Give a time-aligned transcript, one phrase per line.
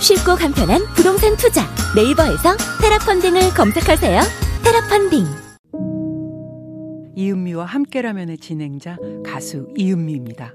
[0.00, 1.62] 쉽고 간편한 부동산 투자
[1.94, 4.20] 네이버에서 테라펀딩을 검색하세요
[4.64, 5.26] 테라펀딩
[7.14, 10.54] 이은미와 함께라면의 진행자 가수 이은미입니다.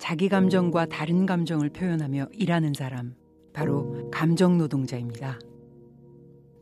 [0.00, 3.14] 자기 감정과 다른 감정을 표현하며 일하는 사람,
[3.52, 5.38] 바로 감정 노동자입니다.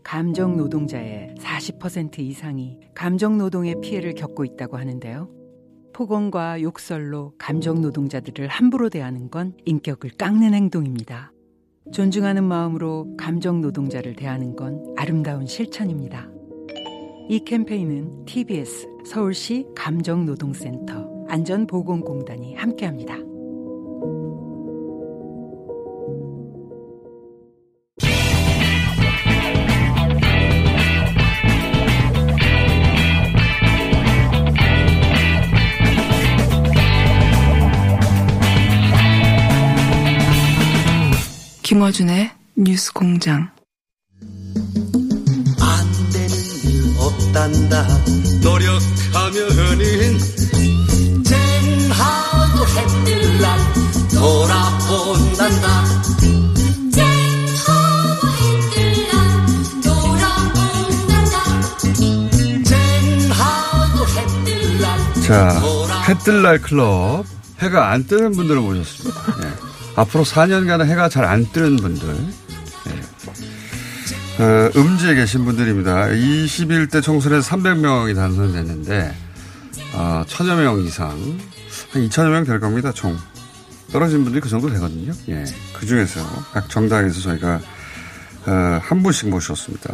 [0.03, 5.31] 감정 노동자의 40% 이상이 감정 노동의 피해를 겪고 있다고 하는데요.
[5.95, 11.33] 폭언과 욕설로 감정 노동자들을 함부로 대하는 건 인격을 깎는 행동입니다.
[11.93, 16.29] 존중하는 마음으로 감정 노동자를 대하는 건 아름다운 실천입니다.
[17.29, 23.17] 이 캠페인은 TBS 서울시 감정노동센터 안전보건공단이 함께합니다.
[41.69, 43.51] 김어준의 뉴스 공장.
[45.61, 46.31] 안 되는
[46.65, 47.87] 일 없단다
[48.43, 50.19] 노력하면은
[51.25, 53.59] 쟁하고 해뜰날
[54.15, 55.85] 돌아본단다
[56.91, 59.13] 쟁하고 해뜰날
[59.85, 61.37] 돌아본단다
[62.65, 65.61] 쟁하고 해뜰날 자,
[66.09, 67.27] 해뜰날 클럽.
[67.61, 69.21] 해가 안 뜨는 분들을 모셨습니다.
[69.43, 69.68] 예.
[69.99, 72.09] 앞으로 4년간은 해가 잘 안 뜨는 분들.
[72.89, 74.43] 예.
[74.43, 76.07] 어, 음지에 계신 분들입니다.
[76.07, 79.15] 21대 총선에 300명이 당선됐는데,
[79.95, 83.17] 어, 1000여 명 이상, 한 2000여 명 될 겁니다, 총.
[83.91, 85.13] 떨어진 분들이 그 정도 되거든요.
[85.31, 85.45] 예.
[85.73, 86.21] 그 중에서,
[86.53, 87.61] 각 정당에서 저희가,
[88.47, 89.91] 어, 한 분씩 모셨습니다.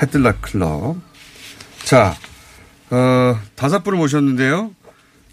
[0.00, 0.96] 해뜰날 클럽.
[1.84, 2.14] 자,
[2.90, 4.70] 어, 다섯 분을 모셨는데요.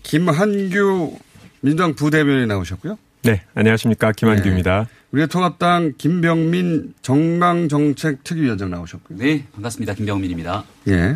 [0.03, 1.17] 김한규
[1.61, 2.97] 민주당 부대변인이 나오셨고요.
[3.23, 4.11] 네, 안녕하십니까.
[4.11, 4.87] 김한규입니다.
[5.11, 9.17] 미래통합당 김병민 정강정책특위위원장 나오셨고요.
[9.17, 9.93] 네, 반갑습니다.
[9.93, 10.65] 김병민입니다.
[10.89, 11.15] 예.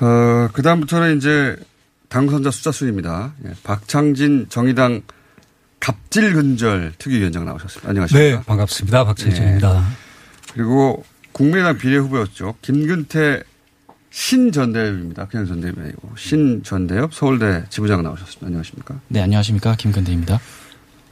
[0.00, 1.56] 어, 그 다음부터는 이제
[2.08, 3.32] 당선자 숫자 순입니다.
[3.46, 3.52] 예.
[3.64, 5.02] 박창진 정의당
[5.80, 7.88] 갑질근절 특위위원장 나오셨습니다.
[7.88, 8.38] 안녕하십니까.
[8.38, 9.04] 네, 반갑습니다.
[9.04, 9.76] 박창진입니다.
[9.76, 10.52] 예.
[10.54, 12.54] 그리고 국민의당 비례 후보였죠.
[12.62, 13.42] 김근태
[14.10, 15.26] 신전대협입니다.
[15.26, 18.46] 그냥 전대협이 아니고 신전대협 서울대 지부장 나오셨습니다.
[18.46, 19.00] 안녕하십니까.
[19.08, 19.74] 네, 안녕하십니까.
[19.74, 20.38] 김근태입니다.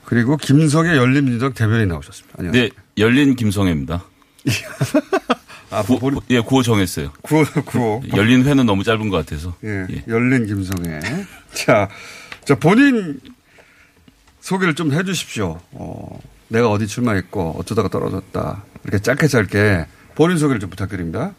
[0.06, 2.36] 그리고 김성애 열린민주당 대변인 나오셨습니다.
[2.38, 2.74] 안녕하십니까.
[2.76, 4.04] 네, 열린 김성애입니다.
[5.70, 7.12] 아, 구, 구, 예, 구호 정했어요.
[7.22, 8.02] 구호, 구호.
[8.14, 9.54] 열린 회는 너무 짧은 것 같아서.
[9.64, 10.04] 예, 예.
[10.06, 11.00] 열린 김성애.
[11.52, 11.88] 자,
[12.44, 13.18] 자, 본인
[14.40, 15.58] 소개를 좀 해 주십시오.
[15.72, 18.64] 어, 내가 어디 출마했고 어쩌다가 떨어졌다.
[18.84, 21.34] 이렇게 짧게 짧게 본인 소개를 좀 부탁드립니다.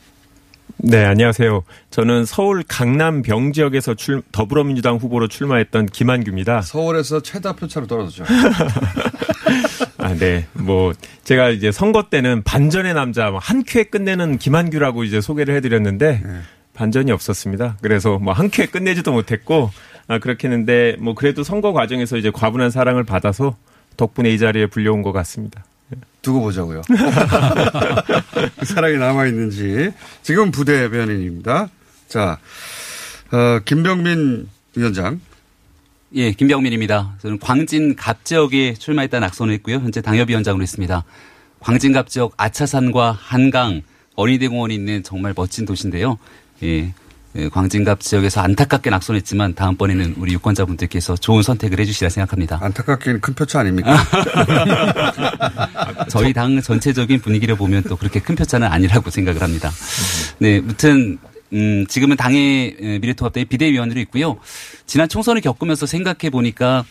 [0.80, 1.64] 네, 안녕하세요.
[1.90, 6.62] 저는 서울 강남 병 지역에서 출, 더불어민주당 후보로 출마했던 김한규입니다.
[6.62, 8.24] 서울에서 최다 표차로 떨어졌죠.
[9.98, 10.46] 아, 네.
[10.54, 10.94] 뭐,
[11.24, 16.30] 제가 이제 선거 때는 반전의 남자, 뭐한 큐에 끝내는 김한규라고 이제 소개를 해드렸는데, 네.
[16.76, 17.78] 반전이 없었습니다.
[17.82, 19.72] 그래서 뭐 한 큐에 끝내지도 못했고,
[20.08, 23.58] 아, 그렇게 했는데, 뭐 그래도 선거 과정에서 이제 과분한 사랑을 받아서
[23.98, 25.66] 덕분에 이 자리에 불려온 것 같습니다.
[26.28, 26.82] 두고 보자고요.
[28.60, 29.92] 그 사랑이 남아있는지.
[30.24, 31.70] 지금 부대 변인입니다.
[32.10, 32.38] 자,
[33.32, 35.22] 어, 김병민 위원장.
[36.16, 37.16] 예, 김병민입니다.
[37.22, 39.78] 저는 광진 갑 지역에 출마했다 낙선했고요.
[39.78, 41.04] 현재 당협위원장으로 있습니다.
[41.62, 43.82] 광진 갑 지역 아차산과 한강,
[44.16, 46.18] 어린이대공원이 있는 정말 멋진 도시인데요.
[46.64, 46.94] 예, 예,
[47.52, 52.60] 광진갑 지역에서 안타깝게 낙선했지만 다음번에는 우리 유권자분들께서 좋은 선택을 해주시라 생각합니다.
[52.62, 53.96] 안타깝게는 큰 표차 아닙니까?
[56.10, 59.70] 저희 당 전체적인 분위기를 보면 또 그렇게 큰 표차는 아니라고 생각을 합니다.
[60.40, 61.20] 네, 무튼
[61.54, 64.38] 음, 지금은 당의 미래통합당의 비대위원으로 있고요.
[64.86, 66.84] 지난 총선을 겪으면서 생각해 보니까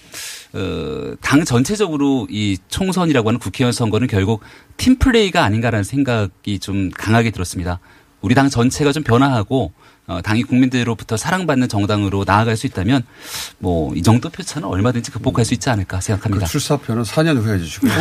[0.52, 4.42] 어, 당 전체적으로 이 총선이라고 하는 국회의원 선거는 결국
[4.76, 7.80] 팀플레이가 아닌가라는 생각이 좀 강하게 들었습니다.
[8.22, 9.72] 우리 당 전체가 좀 변화하고
[10.08, 13.02] 어, 당이 국민들로부터 사랑받는 정당으로 나아갈 수 있다면
[13.58, 16.46] 뭐 이 정도 표차는 얼마든지 극복할 수 있지 않을까 생각합니다.
[16.46, 17.86] 그 출사표는 4년 후에 해주시고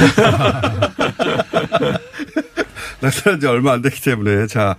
[3.02, 4.75] 나타난 지 얼마 안 됐기 때문에 자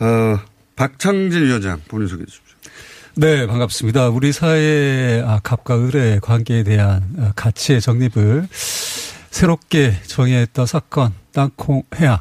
[0.00, 0.38] 어,
[0.76, 2.56] 박창진 위원장 본인 소개해 주십시오.
[3.14, 4.08] 네, 반갑습니다.
[4.08, 8.48] 우리 사회의 아, 갑과 을의 관계에 대한 어, 가치의 정립을
[9.30, 12.18] 새롭게 정의했던 사건 땅콩 해양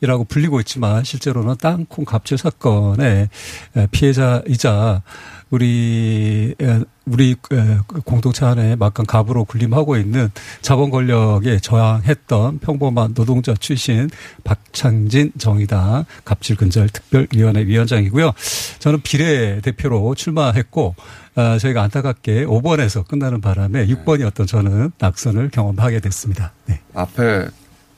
[0.00, 3.28] 이라고 불리고 있지만 실제로는 땅콩 갑질 사건의
[3.76, 5.02] 에, 피해자이자
[5.50, 10.30] 우리 에, 우리 에, 공동체 안에 막강 갑으로 군림하고 있는
[10.62, 14.10] 자본 권력에 저항했던 평범한 노동자 출신
[14.42, 18.32] 박창진 정의당 갑질 근절 특별위원회 위원장이고요.
[18.80, 20.94] 저는 비례 대표로 출마했고
[21.36, 26.52] 아, 저희가 안타깝게 5번에서 끝나는 바람에 6번이었던 저는 낙선을 경험하게 됐습니다.
[26.66, 26.80] 네.
[26.94, 27.46] 앞에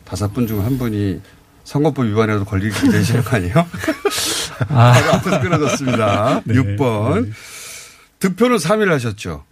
[0.04, 1.20] 다섯 분 중 한 분이
[1.66, 3.54] 선거법 위반이라도 걸리기 기대시는 거 아니에요?
[4.70, 4.92] 아.
[4.92, 6.42] 바로 앞에서 끊어졌습니다.
[6.44, 6.54] 네.
[6.54, 7.32] 6번.
[8.20, 9.44] 득표는 3일 하셨죠?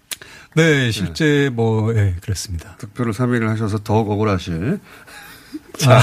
[0.55, 2.77] 네, 실제 뭐, 예, 그렇습니다.
[2.79, 4.79] 득표를 3일을 하셔서 더욱 억울하실.
[5.77, 6.01] 자.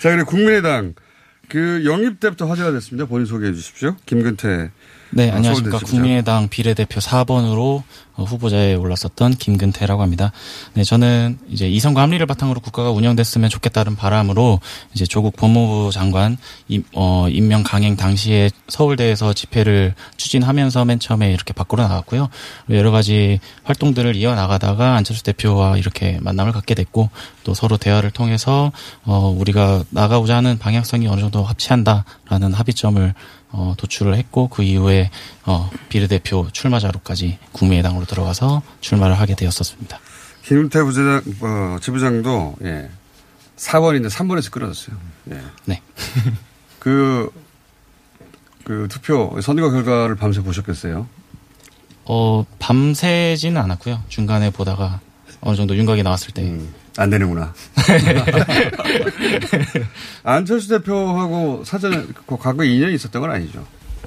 [0.00, 0.94] 자, 그리고 국민의당.
[1.48, 3.06] 그 영입 때부터 화제가 됐습니다.
[3.06, 3.96] 본인 소개해 주십시오.
[4.06, 4.70] 김근태.
[5.10, 5.78] 네, 어, 안녕하십니까.
[5.78, 7.82] 국민의당 비례대표 4번으로
[8.18, 10.32] 어, 후보자에 올랐었던 김근태라고 합니다.
[10.74, 14.60] 네, 저는 이제 이성과 합리를 바탕으로 국가가 운영됐으면 좋겠다는 바람으로
[14.92, 21.52] 이제 조국 법무부 장관 임, 어, 임명 강행 당시에 서울대에서 집회를 추진하면서 맨 처음에 이렇게
[21.52, 22.28] 밖으로 나갔고요.
[22.70, 27.10] 여러 가지 활동들을 이어나가다가 안철수 대표와 이렇게 만남을 갖게 됐고
[27.44, 28.72] 또 서로 대화를 통해서
[29.04, 33.14] 어, 우리가 나가고자 하는 방향성이 어느 정도 합치한다라는 합의점을
[33.50, 35.10] 어, 도출을 했고 그 이후에
[35.44, 39.98] 어, 비례대표 출마 자료까지 국민의당으로 들어가서 출마를 하게 되었었습니다.
[40.42, 42.90] 김은태 부재장, 어, 지부장도, 예.
[43.56, 44.96] 4번인데 3번에서 끊어졌어요.
[45.32, 45.42] 예.
[45.66, 45.82] 네.
[46.78, 47.30] 그,
[48.64, 51.06] 그 투표, 선거 결과를 밤새 보셨겠어요?
[52.04, 54.02] 어, 밤새지는 않았고요.
[54.08, 55.00] 중간에 보다가
[55.40, 56.58] 어느 정도 윤곽이 나왔을 때.
[56.98, 57.54] 안 되는구나.
[60.24, 63.64] 안철수 대표하고 사전에 그 과거 에 인연이 있었던 건 아니죠.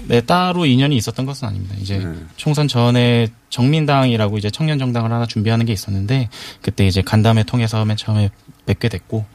[0.07, 1.75] 네, 따로 인연이 있었던 것은 아닙니다.
[1.79, 2.13] 이제 네.
[2.35, 6.29] 총선 전에 정민당이라고 이제 청년 정당을 하나 준비하는 게 있었는데
[6.61, 8.29] 그때 이제 간담회 통해서 맨 처음에
[8.65, 9.25] 뵙게 됐고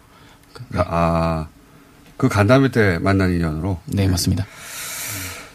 [0.74, 1.48] 아,
[2.18, 3.80] 그 간담회 때 만난 인연으로?
[3.86, 4.46] 네, 맞습니다.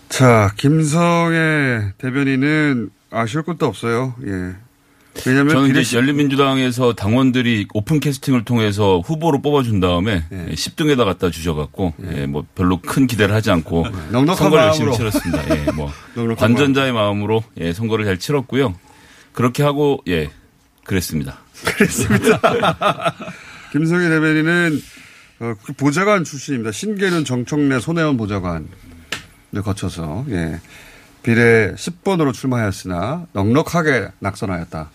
[0.10, 4.16] 자, 김성애 대변인은 아쉬울 것도 없어요.
[4.26, 4.56] 예.
[5.26, 10.54] 왜냐면 저는 비례 이제 열린민주당에서 당원들이 오픈 캐스팅을 통해서 후보로 뽑아준 다음에 예.
[10.54, 13.86] 10등에다 갖다 주셔갖고 예, 뭐 별로 큰 기대를 하지 않고
[14.36, 14.96] 선거를 열심히.
[14.96, 15.56] 치렀습니다.
[15.56, 15.92] 예, 뭐
[16.38, 18.74] 관전자의 마음으로 예, 선거를 잘 치렀고요.
[19.34, 20.30] 그렇게 하고 예
[20.86, 21.40] 그랬습니다.
[23.72, 24.82] 김성애 대변인은
[25.42, 26.72] 어, 그 보좌관 출신입니다.
[26.72, 28.68] 신계는 정청래 손혜원 보좌관을
[29.64, 30.60] 거쳐서 예.
[31.24, 34.90] 비례 10번으로 출마하였으나 넉넉하게 낙선하였다.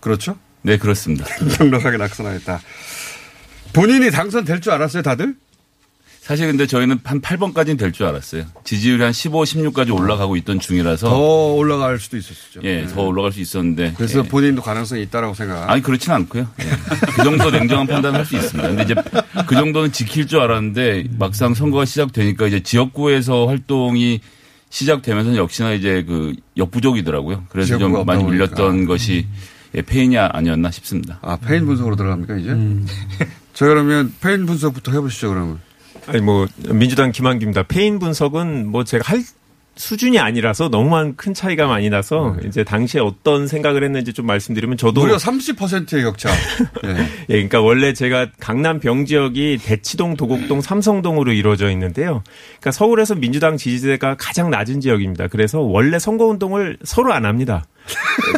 [0.00, 0.36] 그렇죠?
[0.62, 1.24] 네 그렇습니다.
[1.60, 2.60] 넉넉하게 낙선하였다.
[3.72, 5.34] 본인이 당선될 줄 알았어요, 다들?
[6.20, 8.44] 사실 근데 저희는 한 8번까지는 될 줄 알았어요.
[8.64, 12.60] 지지율이 한 15, 16까지 올라가고 있던 중이라서 더 올라갈 수도 있었죠.
[12.64, 14.28] 예, 더 올라갈 수 있었는데 그래서 예.
[14.28, 15.70] 본인도 가능성이 있다라고 생각.
[15.70, 16.46] 아니 그렇지는 않고요.
[16.60, 16.64] 예.
[17.16, 18.68] 그 정도 냉정한 판단을 할 수 있습니다.
[18.68, 18.94] 근데 이제
[19.46, 24.20] 그 정도는 지킬 줄 알았는데 막상 선거가 시작되니까 이제 지역구에서 활동이
[24.68, 27.44] 시작되면서 역시나 이제 그 역부족이더라고요.
[27.48, 28.22] 그래서 좀 많이.
[28.22, 29.26] 밀렸던 것이
[29.74, 31.18] 예, 패인이 아니었나 싶습니다.
[31.22, 32.50] 아, 패인 분석으로 들어갑니까, 이제?
[33.52, 35.60] 자, 그러면 패인 분석부터 해보시죠, 그러면.
[36.06, 37.64] 아니 뭐 민주당 김한규입니다.
[37.64, 39.22] 패인 분석은 뭐 제가 할
[39.78, 45.02] 수준이 아니라서 너무만 큰 차이가 많이 나서 이제 당시에 어떤 생각을 했는지 좀 말씀드리면 저도
[45.02, 46.30] 무려 30%의 격차.
[46.84, 46.88] 예.
[47.28, 52.24] 예, 그러니까 원래 제가 강남 병 지역이 대치동, 도곡동, 삼성동으로 이루어져 있는데요.
[52.58, 55.28] 그러니까 서울에서 민주당 지지세가 가장 낮은 지역입니다.
[55.28, 57.64] 그래서 원래 선거 운동을 서로 안 합니다.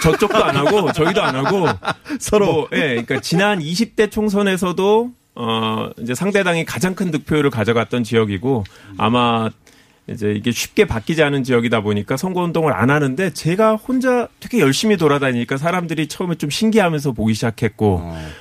[0.03, 1.67] 저쪽도 안 하고 저희도 안 하고
[2.19, 8.65] 서로 예, 그러니까 지난 20대 총선에서도 어 이제 상대당이 가장 큰 득표율을 가져갔던 지역이고
[8.99, 9.51] 아마
[10.09, 14.97] 이제 이게 쉽게 바뀌지 않은 지역이다 보니까 선거 운동을 안 하는데 제가 혼자 되게 열심히
[14.97, 17.99] 돌아다니니까 사람들이 처음에 좀 신기하면서 보기 시작했고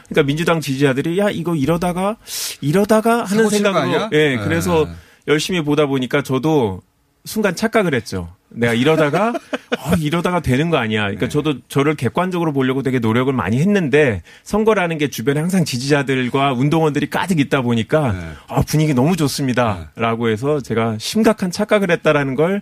[0.07, 2.17] 그러니까 민주당 지지자들이 야 이거 이러다가
[2.61, 4.09] 이러다가 하는 생각으로?
[4.13, 4.37] 예 네.
[4.43, 4.87] 그래서
[5.27, 6.81] 열심히 보다 보니까 저도
[7.25, 8.33] 순간 착각을 했죠.
[8.49, 11.01] 내가 이러다가 어, 이러다가 되는 거 아니야.
[11.01, 11.29] 그러니까 네.
[11.29, 17.39] 저도 저를 객관적으로 보려고 되게 노력을 많이 했는데 선거라는 게 주변에 항상 지지자들과 운동원들이 가득
[17.39, 18.19] 있다 보니까 네.
[18.47, 22.61] 아, 분위기 너무 좋습니다라고 해서 제가 심각한 착각을 했다라는 걸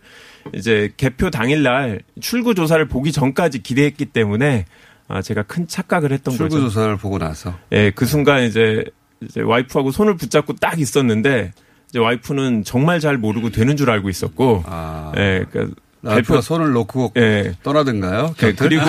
[0.54, 4.66] 이제 개표 당일날 출구 조사를 보기 전까지 기대했기 때문에
[5.08, 6.50] 아, 제가 큰 착각을 했던 거죠.
[6.50, 7.58] 출구 조사를 보고 나서.
[7.72, 8.84] 예, 그 순간 이제,
[9.22, 11.54] 이제 와이프하고 손을 붙잡고 딱 있었는데
[11.90, 15.12] 이제 와이프는 정말 잘 모르고 되는 줄 알고 있었고 아.
[15.18, 17.54] 예, 그러니까 와이프가 손을 놓고 예.
[17.64, 18.36] 떠나든가요?
[18.44, 18.56] 예, 곁을?
[18.56, 18.86] 그리고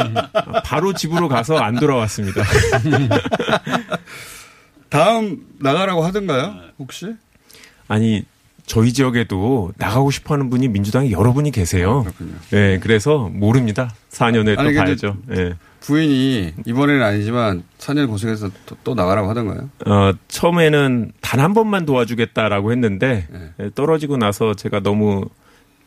[0.64, 2.42] 바로 집으로 가서 안 돌아왔습니다.
[4.88, 6.54] 다음 나가라고 하던가요?
[6.78, 7.14] 혹시?
[7.88, 8.24] 아니
[8.66, 12.02] 저희 지역에도 나가고 싶어하는 분이 민주당에 여러 분이 계세요.
[12.02, 12.32] 그렇군요.
[12.54, 13.92] 예, 그래서 모릅니다.
[14.10, 15.16] 4년에 또 아니, 근데 봐야죠.
[15.32, 15.54] 예.
[15.84, 19.68] 부인이 이번에는 아니지만 4년 고생해서 또, 또 나가라고 하던가요?
[19.86, 23.50] 어, 처음에는 단 한 번만 도와주겠다라고 했는데 네.
[23.60, 25.26] 예, 떨어지고 나서 제가 너무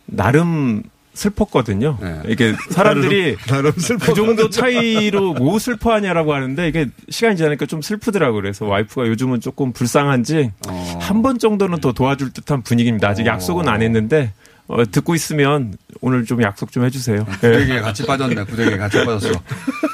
[0.05, 0.83] 나름
[1.15, 1.97] 슬펐거든요.
[2.27, 8.39] 이게 사람들이 나름 그 정도 차이로 뭐 슬퍼하냐라고 하는데 이게 시간이 지나니까 좀 슬프더라고요.
[8.39, 10.99] 그래서 와이프가 요즘은 조금 불쌍한지 어.
[11.01, 13.09] 한번 정도는 더 도와줄 듯한 분위기입니다.
[13.09, 14.31] 아직 약속은 안 했는데
[14.67, 17.25] 어, 듣고 있으면 오늘 좀 약속 좀 해주세요.
[17.43, 17.49] 예.
[17.49, 18.43] 구데기에 같이 빠졌네.
[18.43, 19.31] 구데기에 같이 빠졌어.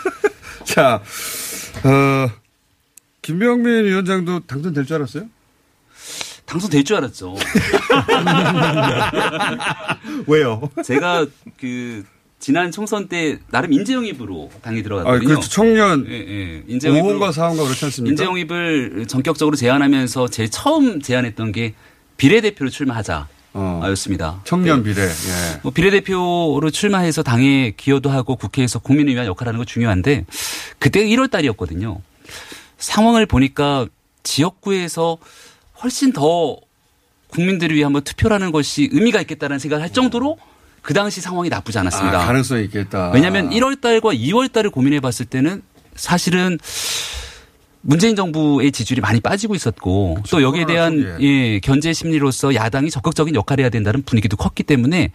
[0.66, 1.02] 자,
[1.84, 2.30] 어,
[3.22, 5.26] 김병민 위원장도 당선될 줄 알았어요?
[6.46, 7.36] 당선될 줄 알았죠.
[10.28, 10.70] 왜요?
[10.84, 11.26] 제가
[11.60, 12.04] 그
[12.40, 15.28] 지난 총선 때 나름 인재영입으로 당에 아, 들어갔거든요.
[15.28, 15.50] 그렇죠.
[15.50, 16.06] 청년.
[16.10, 16.64] 예, 예.
[16.68, 18.12] 인재영입으로- 5번과 4번과 그렇지 않습니까?
[18.12, 21.74] 인재영입을 전격적으로 제안하면서 제일 처음 제안했던 게
[22.18, 23.28] 비례대표로 출마하자.
[23.56, 24.42] 였습니다.
[24.44, 25.04] 청년 비례.
[25.04, 25.60] 예.
[25.62, 30.26] 뭐 비례대표로 출마해서 당에 기여도 하고 국회에서 국민을 위한 역할을 하는 거 중요한데
[30.80, 32.02] 그때 1월 달이었거든요.
[32.78, 33.86] 상황을 보니까
[34.24, 35.18] 지역구에서
[35.84, 36.58] 훨씬 더
[37.28, 40.38] 국민들을 위해 한번 투표를 하는 것이 의미가 있겠다는 생각을 할 정도로
[40.82, 42.22] 그 당시 상황이 나쁘지 않았습니다.
[42.22, 43.12] 아, 가능성이 있겠다.
[43.12, 45.62] 왜냐하면 1월 달과 2월 달을 고민해 봤을 때는
[45.96, 46.60] 사실은
[47.86, 53.64] 문재인 정부의 지지율이 많이 빠지고 있었고 또 여기에 대한 예, 견제 심리로서 야당이 적극적인 역할을
[53.64, 55.12] 해야 된다는 분위기도 컸기 때문에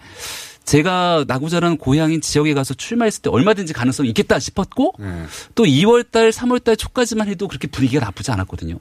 [0.64, 5.24] 제가 나고 자란 고향인 지역에 가서 출마했을 때 얼마든지 가능성이 있겠다 싶었고 네.
[5.54, 8.78] 또 2월 달, 3월 달 초까지만 해도 그렇게 분위기가 나쁘지 않았거든요.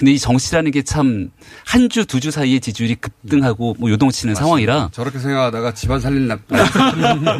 [0.00, 1.30] 근데 이 정치라는 게 참
[1.66, 6.38] 한 주, 두 주 사이에 지지율이 급등하고 뭐 요동치는 상황이라 저렇게 생각하다가 집안 살릴 날,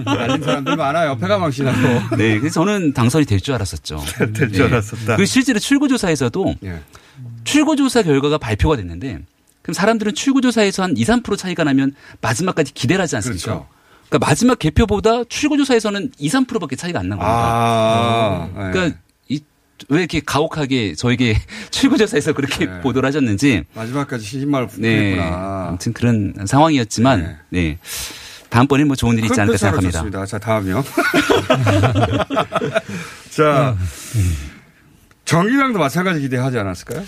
[0.05, 1.17] 날린 사람들 많아요.
[1.19, 2.17] 폐가망신하고.
[2.17, 4.03] 네, 그래서 저는 당선이 될 줄 알았었죠.
[4.35, 5.17] 될 줄 알았었다.
[5.17, 6.81] 그 실제로 출구조사에서도 예.
[7.45, 9.21] 출구조사 결과가 발표가 됐는데
[9.63, 13.43] 그럼 사람들은 출구조사에서 한 2, 3% 차이가 나면 마지막까지 기대를 하지 않습니까?
[13.45, 13.67] 그렇죠.
[14.09, 17.37] 그러니까 마지막 개표보다 출구조사에서는 2, 3%밖에 차이가 안 난 겁니다.
[17.37, 18.93] 아, 그러니까 이,
[19.89, 25.17] 왜 이렇게 가혹하게 저에게 출구조사에서 그렇게 보도를 하셨는지 마지막까지 시신말을 네.
[25.17, 25.67] 품겠구나.
[25.69, 27.79] 아무튼 그런 상황이었지만 네.
[28.49, 29.99] 다음번에 뭐 좋은 일이 있지 큰 않을까 생각합니다.
[29.99, 30.27] 좋습니다.
[30.27, 30.85] 자, 다음이요.
[33.31, 33.77] 자,
[35.25, 37.05] 정의당도 마찬가지 기대하지 않았을까요?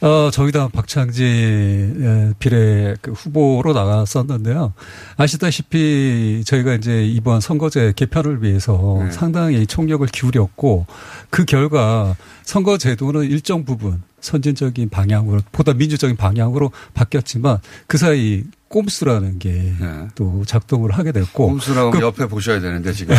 [0.00, 4.74] 어, 저희당 박창진 예, 비례 그 후보로 나갔었는데요.
[5.16, 9.10] 아시다시피 저희가 이제 이번 선거제 개편을 위해서 네.
[9.10, 10.86] 상당히 총력을 기울였고
[11.30, 18.44] 그 결과 선거제도는 일정 부분 선진적인 방향으로 보다 민주적인 방향으로 바뀌었지만 그 사이
[18.74, 21.50] 꼼수라는 게또 작동을 하게 됐고 네.
[21.52, 23.14] 꼼수라고 그 옆에 보셔야 되는데 지금.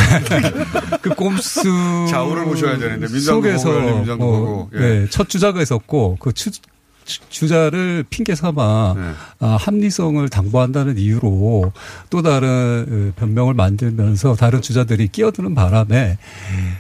[1.02, 1.64] 그 꼼수
[2.10, 4.70] 좌우를 보셔야 되는데 민정도 속에서 뭐, 보고.
[4.74, 4.80] 예.
[4.80, 6.60] 네, 첫 주자가 있었고 그 추, 추-
[7.06, 9.12] 주자를 핑계 삼아 네.
[9.40, 11.72] 아, 합리성을 당부한다는 이유로
[12.10, 16.18] 또 다른 어, 변명을 만들면서 다른 주자들이 끼어드는 바람에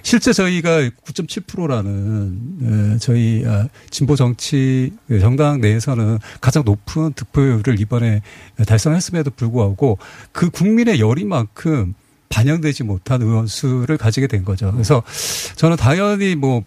[0.01, 4.91] 실제 저희가 9.7%라는 저희 아, 진보 정치
[5.21, 8.21] 정당 내에서는 가장 높은 득표율을 이번에
[8.65, 9.97] 달성했음에도 불구하고
[10.31, 11.93] 그 국민의 열의만큼
[12.29, 14.71] 반영되지 못한 의원 수를 가지게 된 거죠.
[14.71, 15.03] 그래서
[15.55, 16.63] 저는 당연히 뭐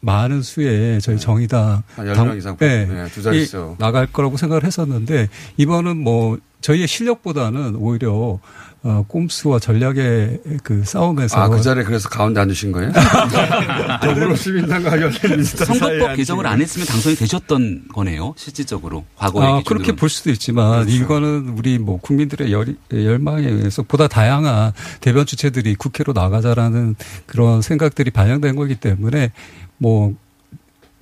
[0.00, 3.76] 많은 수의 저희 정의당 한 10명 이상 네, 네, 두 자릿수.
[3.78, 8.38] 이 나갈 거라고 생각을 했었는데 이번은 뭐 저희의 실력보다는 오히려
[8.82, 12.90] 어, 꼼수와 전략의 그 싸움에서 아, 그 자리에 그래서 가운데 앉으신 거예요?
[14.00, 18.32] 더불어시민당과 열린민주당 사이에 선거법 개정을 안 했으면 당선이 되셨던 거네요.
[18.38, 19.62] 실질적으로 과거의 아.
[19.66, 20.96] 그렇게 볼 수도 있지만 그렇죠.
[20.96, 28.10] 이거는 우리 뭐 국민들의 열, 열망에 의해서 보다 다양한 대변 주체들이 국회로 나가자라는 그런 생각들이
[28.10, 29.32] 반영된 거기 때문에
[29.80, 30.14] 뭐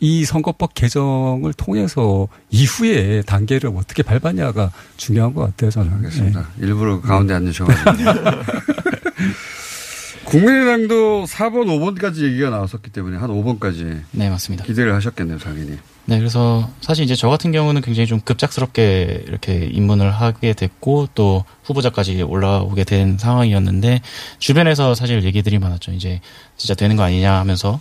[0.00, 5.92] 이 선거법 개정을 통해서 이후에 단계를 어떻게 밟았냐가 중요한 것 같아요, 저는.
[5.94, 6.48] 알겠습니다.
[6.60, 8.00] 일부러 가운데 앉으셔가지고.
[10.24, 14.02] 국민의당도 4번, 5번까지 얘기가 나왔었기 때문에 한 5번까지.
[14.12, 14.64] 네, 맞습니다.
[14.64, 15.78] 기대를 하셨겠네요, 당연히.
[16.08, 21.44] 네, 그래서 사실 이제 저 같은 경우는 굉장히 좀 급작스럽게 이렇게 입문을 하게 됐고 또
[21.64, 24.00] 후보자까지 올라오게 된 상황이었는데
[24.38, 25.92] 주변에서 사실 얘기들이 많았죠.
[25.92, 26.22] 이제
[26.56, 27.78] 진짜 되는 거 아니냐 하면서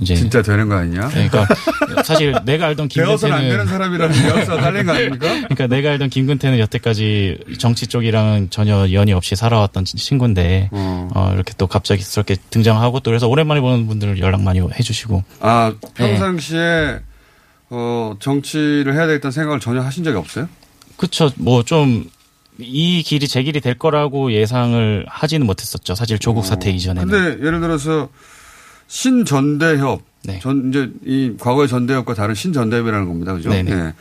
[0.00, 0.20] 이제 네.
[0.20, 1.08] 진짜 되는 거 아니냐?
[1.08, 1.52] 네, 그러니까
[2.06, 5.26] 사실 내가 알던 되어서는 안 김근태는 되는 사람이라는 뉘앙스가 달린 거 아닙니까?
[5.26, 11.66] 그러니까 내가 알던 김근태는 여태까지 정치 쪽이랑은 전혀 연이 없이 살아왔던 친구인데 어, 이렇게 또
[11.66, 15.88] 갑자기스럽게 등장하고 또 그래서 오랜만에 보는 분들 연락 많이 해주시고 아, 네.
[16.10, 17.00] 평상시에,
[17.70, 20.48] 어, 정치를 해야 되겠다는 생각을 전혀 하신 적이 없어요?
[20.96, 21.30] 그쵸.
[21.36, 22.08] 뭐 좀
[22.58, 25.96] 이 길이 제 길이 될 거라고 예상을 하지는 못했었죠.
[25.96, 27.08] 사실 조국 사태 이전에는.
[27.10, 28.08] 근데 예를 들어서
[28.86, 30.38] 신전대협, 네.
[30.40, 33.50] 전 이제 이 과거의 전대협과 다른 신전대협이라는 겁니다, 그죠?
[33.52, 33.92] 예.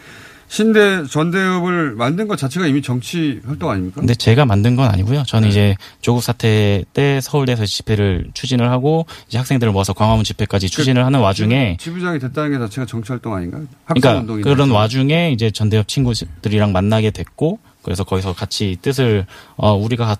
[0.57, 4.01] 신대 전대협을 만든 것 자체가 이미 정치 활동 아닙니까?
[4.01, 5.23] 근데 제가 만든 건 아니고요.
[5.25, 11.03] 저는 이제 조국 사태 때 서울대에서 집회를 추진을 하고 이제 학생들을 모아서 광화문 집회까지 추진을
[11.05, 13.61] 하는 와중에 지부장이 됐다는 게 자체가 정치 활동 아닌가?
[13.87, 20.17] 그러니까 그런 와중에 이제 전대협 친구들이랑 만나게 됐고 그래서 거기서 같이 뜻을 어 우리가 가-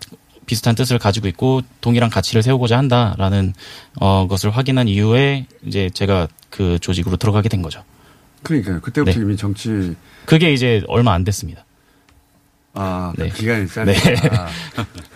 [0.48, 3.54] 비슷한 뜻을 가지고 있고 동일한 가치를 세우고자 한다라는
[4.02, 7.84] 어 것을 확인한 이후에 이제 제가 그 조직으로 들어가게 된 거죠.
[8.42, 8.82] 그러니까요.
[8.82, 9.22] 그때부터 네.
[9.24, 9.96] 이미 정치
[10.26, 11.66] 그게 이제 얼마 안 됐습니다.
[12.74, 13.30] 아 네.
[13.30, 13.86] 기간이 짧다.
[13.86, 13.98] 네.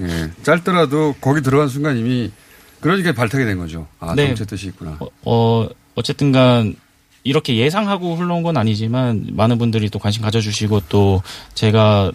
[0.01, 0.31] 예.
[0.43, 2.31] 짧더라도 거기 들어간 순간 이미
[2.79, 3.87] 그러니까 발탁이 된 거죠.
[3.99, 4.27] 아 네.
[4.27, 4.99] 정치 뜻이 있구나.
[5.25, 6.75] 어 어 쨌든간
[7.23, 11.23] 이렇게 예상하고 흘러온 건 아니지만 많은 분들이 또 관심 가져주시고 또
[11.55, 12.11] 제가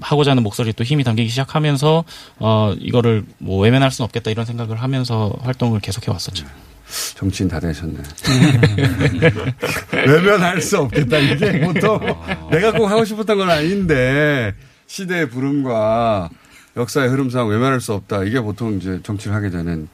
[0.00, 2.04] 하고자 하는 목소리 또 힘이 담기기 시작하면서
[2.38, 6.46] 어 이거를 뭐 외면할 수는 없겠다 이런 생각을 하면서 활동을 계속해 왔었죠.
[7.14, 7.98] 정치인 다 되셨네.
[10.06, 11.18] 외면할 수 없겠다.
[11.18, 12.00] 이게 보통
[12.50, 14.54] 내가 꼭 하고 싶었던 건 아닌데
[14.86, 16.30] 시대의 부름과
[16.76, 18.24] 역사의 흐름상 외면할 수 없다.
[18.24, 19.88] 이게 보통 이제 정치를 하게 되는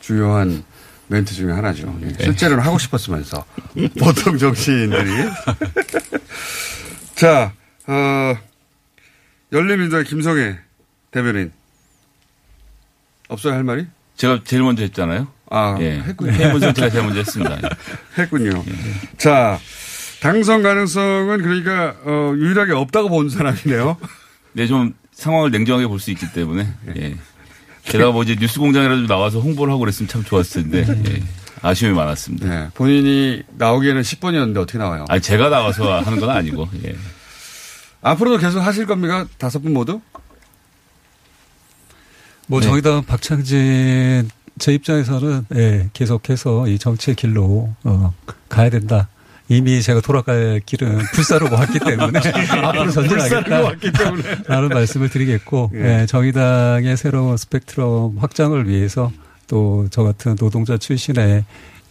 [0.00, 0.64] 주요한
[1.08, 1.98] 멘트 중에 하나죠.
[2.02, 2.24] 예.
[2.24, 3.44] 실제로는 하고 싶었으면서
[3.98, 5.10] 보통 정치인들이
[7.16, 7.52] 자
[7.86, 8.38] 어,
[9.52, 10.58] 열린민주당 김성애
[11.10, 11.52] 대변인
[13.28, 13.86] 없어요 할 말이?
[14.16, 15.28] 제가 제일 먼저 했잖아요.
[15.50, 16.00] 아, 예.
[16.06, 16.32] 했군요.
[16.32, 17.58] 해본 선택가 제일 먼저 했습니다.
[18.18, 18.64] 했군요.
[19.16, 19.58] 자,
[20.20, 23.96] 당선 가능성은 그러니까 어, 유일하게 없다고 본 사람이네요.
[24.52, 26.68] 네, 좀 상황을 냉정하게 볼 수 있기 때문에.
[26.96, 27.16] 예.
[27.84, 30.84] 게다가 뭐 이제 뉴스 공장이라도 나와서 홍보를 하고 그랬으면 참 좋았을 텐데.
[31.10, 31.22] 예.
[31.62, 32.46] 아쉬움이 많았습니다.
[32.48, 35.06] 네, 본인이 나오기에는 10번이었는데 어떻게 나와요?
[35.08, 36.68] 아, 제가 나와서 하는 건 아니고.
[36.84, 36.94] 예.
[38.02, 39.26] 앞으로도 계속 하실 겁니까?
[39.38, 40.00] 다섯 분 모두?
[42.46, 42.66] 뭐 네.
[42.66, 48.12] 정의당 박창진 제 입장에서는 예, 계속해서 이 정치의 길로 어,
[48.48, 49.08] 가야 된다.
[49.50, 52.18] 이미 제가 돌아갈 길은 불사르고 왔기 때문에
[52.62, 53.60] 앞으로 불사르고 전진하겠다.
[53.62, 54.22] 왔기 때문에.
[54.46, 56.00] 라는 말씀을 드리겠고 예.
[56.02, 59.10] 예, 정의당의 새로운 스펙트럼 확장을 위해서
[59.46, 61.44] 또 저 같은 노동자 출신의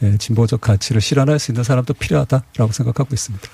[0.04, 3.48] 예, 진보적 가치를 실현할 수 있는 사람도 필요하다라고 생각하고 있습니다.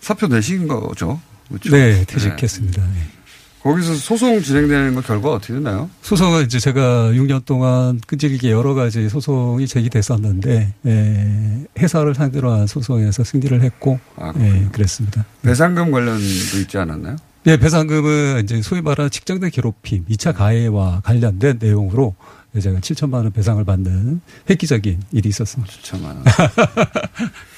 [0.00, 1.20] 사표 내신 거죠?
[1.48, 1.70] 그렇죠?
[1.70, 2.82] 네, 퇴직했습니다.
[2.82, 3.21] 예.
[3.62, 5.88] 거기서 소송 진행되는 거 결과 어떻게 됐나요?
[6.02, 13.22] 소송은 이제 제가 6년 동안 끈질기게 여러 가지 소송이 제기됐었는데 예, 회사를 상대로 한 소송에서
[13.22, 15.24] 승리를 했고 아, 예, 그랬습니다.
[15.42, 16.22] 배상금 관련도
[16.60, 17.16] 있지 않았나요?
[17.46, 22.14] 예, 배상금은 이제 소위 말하는 직장내 괴롭힘, 2차 가해와 관련된 내용으로
[22.60, 25.72] 제가 7천만 원 배상을 받는 획기적인 일이 있었습니다.
[25.72, 26.24] 7천만 원.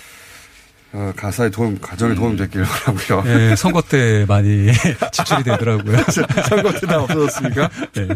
[0.96, 3.24] 어, 가사에 도움, 가정에 도움 됐기를 바라고요.
[3.50, 4.68] 예, 선거 때 많이
[5.12, 5.98] 지출이 되더라고요.
[6.48, 7.68] 선거 때 다 없어졌습니까?
[7.94, 8.08] 네.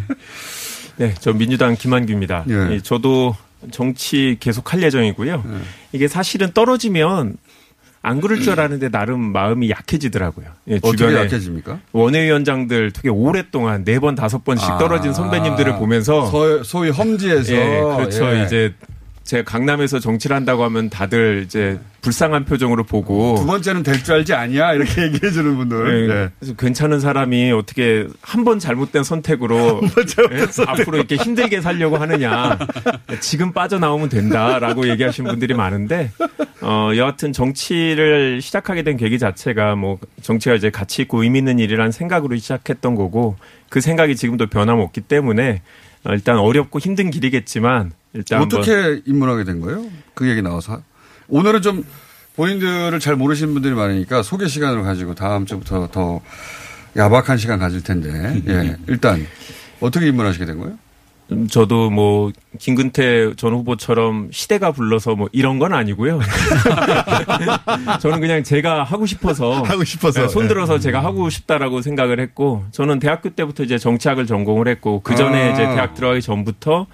[0.96, 2.44] 네, 저 민주당 김한규입니다.
[2.48, 2.74] 예.
[2.74, 3.36] 예, 저도
[3.72, 5.44] 정치 계속 할 예정이고요.
[5.44, 5.58] 예.
[5.92, 7.36] 이게 사실은 떨어지면
[8.00, 10.46] 안 그럴 줄 알았는데 나름 마음이 약해지더라고요.
[10.68, 11.80] 예, 어떻게 주변에 약해집니까?
[11.92, 14.78] 원외위원장들 되게 오랫동안 네 번 다섯 번씩 아.
[14.78, 17.52] 떨어진 선배님들을 보면서 소, 소위 험지에서.
[17.54, 18.36] 예, 그렇죠.
[18.36, 18.44] 예.
[18.44, 18.72] 이제
[19.28, 24.32] 제가 강남에서 정치를 한다고 하면 다들 이제 불쌍한 표정으로 보고 두 번째는 될 줄 알지
[24.32, 24.72] 아니야?
[24.72, 26.06] 이렇게 얘기해 주는 분들.
[26.08, 26.30] 네, 예.
[26.40, 29.82] 그래서 괜찮은 사람이 어떻게 한 번 잘못된 선택으로
[30.32, 32.58] 예, 앞으로 이렇게 힘들게 살려고 하느냐.
[33.20, 36.10] 지금 빠져나오면 된다라고 얘기하시는 분들이 많은데,
[36.62, 41.92] 어, 여하튼 정치를 시작하게 된 계기 자체가 뭐 정치가 이제 가치 있고 의미 있는 일이라는
[41.92, 43.36] 생각으로 시작했던 거고
[43.68, 45.62] 그 생각이 지금도 변함없기 때문에 어,
[46.06, 49.84] 일단 어렵고 힘든 길이겠지만 일단 어떻게 입문하게 된 거예요?
[50.14, 50.82] 그 얘기 나와서.
[51.28, 51.84] 오늘은 좀
[52.36, 56.20] 본인들을 잘 모르시는 분들이 많으니까 소개 시간을 가지고 다음 주부터 더
[56.96, 58.42] 야박한 시간 가질 텐데.
[58.46, 58.76] 예.
[58.86, 59.26] 일단
[59.80, 60.78] 어떻게 입문하시게 된 거예요?
[61.30, 66.20] 음, 저도 뭐 김근태 전 후보처럼 시대가 불러서 뭐 이런 건 아니고요.
[68.00, 70.22] 저는 그냥 제가 하고 싶어서 하고 싶어서.
[70.22, 75.14] 네, 손들어서 제가 하고 싶다라고 생각을 했고 저는 대학교 때부터 이제 정치학을 전공을 했고 그
[75.14, 75.52] 전에 아.
[75.52, 76.86] 이제 대학 들어가기 전부터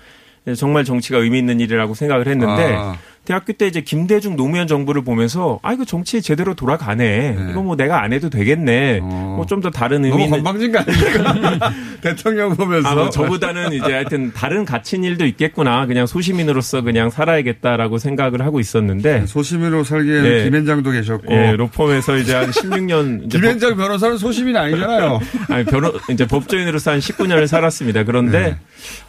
[0.56, 2.96] 정말 정치가 의미 있는 일이라고 생각을 했는데 아.
[3.24, 7.36] 대학교 때 이제 김대중 노무현 정부를 보면서 아 이거 정치 제대로 돌아가네.
[7.50, 9.00] 이거 뭐 내가 안 해도 되겠네.
[9.00, 11.72] 뭐좀 더 다른 의미 너무 건방진 거 아닙니까?
[12.02, 12.88] 대통령 보면서.
[12.88, 15.86] 아, 뭐 저보다는 이제 하여튼 다른 갇힌 일도 있겠구나.
[15.86, 19.24] 그냥 소시민으로서 그냥 살아야겠다라고 생각을 하고 있었는데.
[19.26, 20.44] 소시민으로 살기에는 예.
[20.44, 21.32] 김현장도 계셨고.
[21.32, 23.24] 예, 로펌에서 이제 한 16년.
[23.26, 25.20] 이제 김현장 변호사는 소시민 아니잖아요.
[25.46, 28.04] 법- 아니, 변호, 이제 법조인으로서 한 19년을 살았습니다.
[28.04, 28.56] 그런데,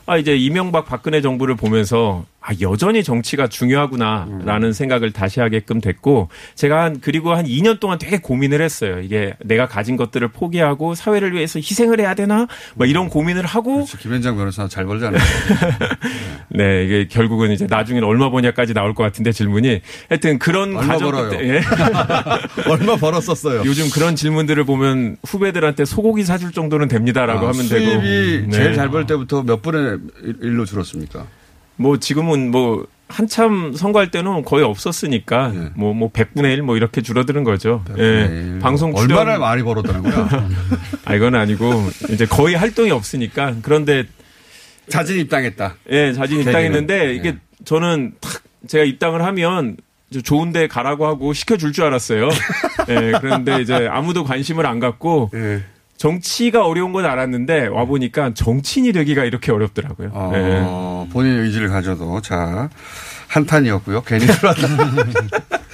[0.08, 6.84] 아 이제 이명박 박근혜 정부를 보면서 아 여전히 정치가 중요하구나라는 생각을 다시 하게끔 됐고 제가
[6.84, 9.00] 한 그리고 한 2년 동안 되게 고민을 했어요.
[9.00, 12.46] 이게 내가 가진 것들을 포기하고 사회를 위해서 희생을 해야 되나?
[12.76, 15.22] 뭐 이런 고민을 하고 김현장 변호사 잘 벌지 않아요?
[16.50, 21.12] 네, 이게 결국은 이제 나중엔 얼마 버냐까지 나올 것 같은데 질문이 하여튼 그런 얼마 과정
[21.12, 21.30] 벌어요?
[21.32, 21.62] 끝에 예.
[22.70, 23.64] 얼마 벌었었어요?
[23.66, 28.52] 요즘 그런 질문들을 보면 후배들한테 소고기 사줄 정도는 됩니다라고 아, 하면 되고 수입이 네.
[28.52, 31.26] 제일 잘 벌 때부터 몇 분의 일로 줄었습니까?
[31.78, 37.84] 뭐 지금은 뭐 한참 선거할 때는 거의 없었으니까 뭐뭐 100분의 1 뭐 이렇게 줄어드는 거죠.
[37.98, 38.58] 예.
[38.62, 40.50] 방송 출연 얼마나 많이 벌었다는 거야?
[41.06, 44.06] 아 이건 아니고 이제 거의 활동이 없으니까 그런데
[44.88, 45.76] 자진 입당했다.
[45.92, 46.40] 예, 자진.
[46.40, 49.78] 입당했는데 이게 저는 탁 제가 입당을 하면
[50.24, 52.30] 좋은데 가라고 하고 시켜줄 줄 알았어요.
[52.90, 55.30] 예, 그런데 이제 아무도 관심을 안 갖고
[55.98, 60.08] 정치가 어려운 건 알았는데 와 보니까 정치인이 되기가 이렇게 어렵더라고요.
[60.34, 60.62] 예.
[60.66, 62.70] 어, 본인 의지를 가져도 자
[63.28, 64.04] 한탄이었고요.
[64.04, 64.68] 괜히 들어왔다.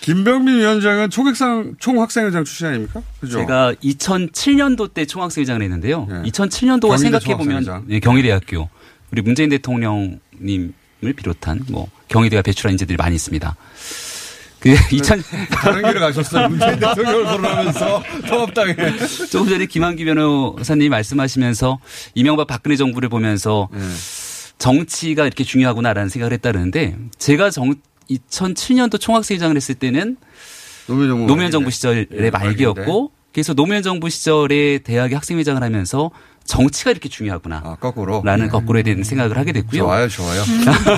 [0.00, 3.02] 김병민 위원장은 총학생 총학생회장 출신 아닙니까?
[3.20, 3.38] 그죠?
[3.38, 6.06] 제가 2007년도 때 총학생회장을 했는데요.
[6.06, 7.84] 2007년도가 경희대 생각해 보면.
[7.86, 8.68] 네, 경희대학교
[9.12, 10.72] 우리 문재인 대통령님을
[11.16, 13.54] 비롯한 뭐 경희대가 배출한 인재들이 많이 있습니다.
[14.62, 16.48] 그 2000, 다른 길을 가셨어요.
[16.48, 18.74] 문재인 대통령을 거론하면서 통합당에.
[19.28, 21.80] 조금 전에 김한기 변호사님이 말씀하시면서
[22.14, 23.80] 이명박 박근혜 정부를 보면서 네.
[24.58, 27.74] 정치가 이렇게 중요하구나라는 생각을 했다는데 제가 정
[28.08, 30.16] 2007년도 총학생회장을 했을 때는
[30.86, 36.12] 노무현 정부, 노무현 정부 시절의 예, 말기였고 그래서 노무현 정부 시절에 대학의 학생회장을 하면서
[36.44, 37.62] 정치가 이렇게 중요하구나.
[37.64, 38.20] 아, 거꾸로.
[38.24, 39.82] 라는 거꾸로에 대한 생각을 하게 됐고요.
[39.82, 40.42] 좋아요, 좋아요.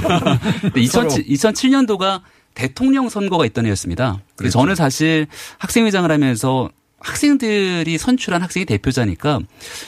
[0.62, 2.22] 근데 2007, 2007년도가
[2.54, 4.20] 대통령 선거가 있던 해였습니다.
[4.36, 5.26] 그래서 저는 사실
[5.58, 6.70] 학생회장을 하면서
[7.04, 9.40] 학생들이 선출한 학생의 대표자니까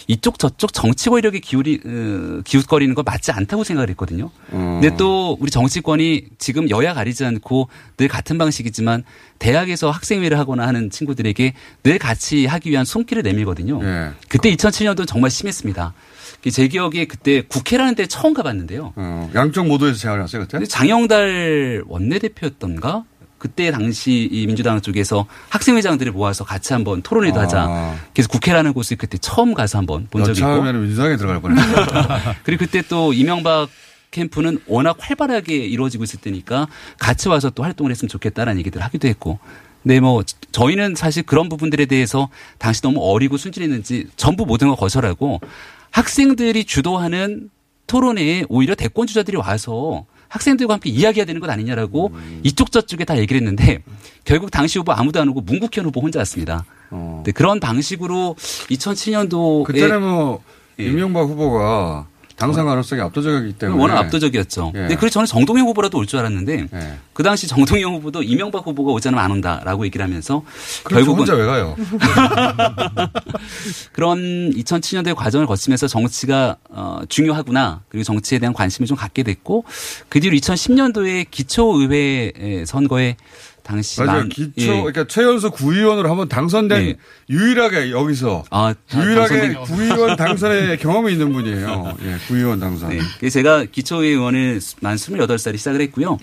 [0.07, 4.31] 이쪽 저쪽 정치 권력에 기울이 어, 기웃거리는 거 맞지 않다고 생각을 했거든요.
[4.51, 4.79] 어.
[4.81, 9.03] 근데 또 우리 정치권이 지금 여야 가리지 않고 늘 같은 방식이지만
[9.39, 13.81] 대학에서 학생회를 하거나 하는 친구들에게 늘 같이 하기 위한 손길을 내밀거든요.
[13.83, 14.11] 예.
[14.29, 15.95] 그때 2007년도는 정말 심했습니다.
[16.51, 18.93] 제 기억에 그때 국회라는 데 처음 가봤는데요.
[18.97, 20.65] 어, 양쪽 모두에서 제안을 했어요, 그때?
[20.65, 23.05] 장영달 원내대표였던가?
[23.39, 27.43] 그때 당시 이 민주당 쪽에서 학생회장들을 모아서 같이 한번 토론회도 아.
[27.43, 27.95] 하자.
[28.15, 30.51] 그래서 국회라는 곳을 그때 처음 가서 한번 본 적이 있고.
[30.51, 31.87] 여차하면 민주당에 들어갈 뻔했어요.
[32.45, 33.69] 그리고 그때 또 이명박
[34.11, 36.67] 캠프는 워낙 활발하게 이루어지고 있을 때니까
[36.99, 39.39] 같이 와서 또 활동을 했으면 좋겠다라는 얘기들 하기도 했고.
[39.83, 45.41] 네, 뭐 저희는 사실 그런 부분들에 대해서 당시 너무 어리고 순진했는지 전부 모든 걸 거절하고
[45.97, 47.49] 학생들이 주도하는
[47.87, 53.41] 토론회에 오히려 대권 주자들이 와서 학생들과 함께 이야기해야 되는 것 아니냐라고 이쪽 저쪽에 다 얘기를
[53.41, 53.83] 했는데
[54.25, 56.67] 결국 당시 후보 아무도 안 오고 문국현 후보 혼자 왔습니다.
[57.25, 60.43] 네, 그런 방식으로 2007년도에 그때는 뭐
[60.81, 60.85] 예.
[60.85, 64.73] 임명박 후보가 당선 가능성이 압도적이기 때문에 워낙 압도적이었죠.
[64.75, 64.79] 예.
[64.81, 66.99] 근데 그래서 저는 정동영 후보라도 올 줄 알았는데 예.
[67.15, 70.43] 그 당시 정동영 후보도 이명박 후보가 않으면 안 온다라고 얘기를 하면서
[70.85, 71.75] 저 결국은 혼자 왜 가요?
[73.93, 79.65] 그런 2007년도의 과정을 거치면서 정치가 어, 중요하구나 그리고 정치에 대한 관심을 좀 갖게 됐고
[80.09, 83.17] 그 뒤로 2010년도에 기초의회 선거에
[83.67, 84.21] 당시 맞아요.
[84.21, 84.67] 만- 기초, 예.
[84.67, 86.97] 그러니까 최연소 구의원으로 한번 당선된 네.
[87.29, 91.97] 유일하게 여기서 아, 유일하게 당선된- 구의원 당선의 경험이 있는 분이에요.
[92.05, 92.91] 예, 구의원 당선.
[92.91, 93.01] 네.
[93.19, 96.17] 그래서 제가 기초의원을 만 28살에 시작을 했고요.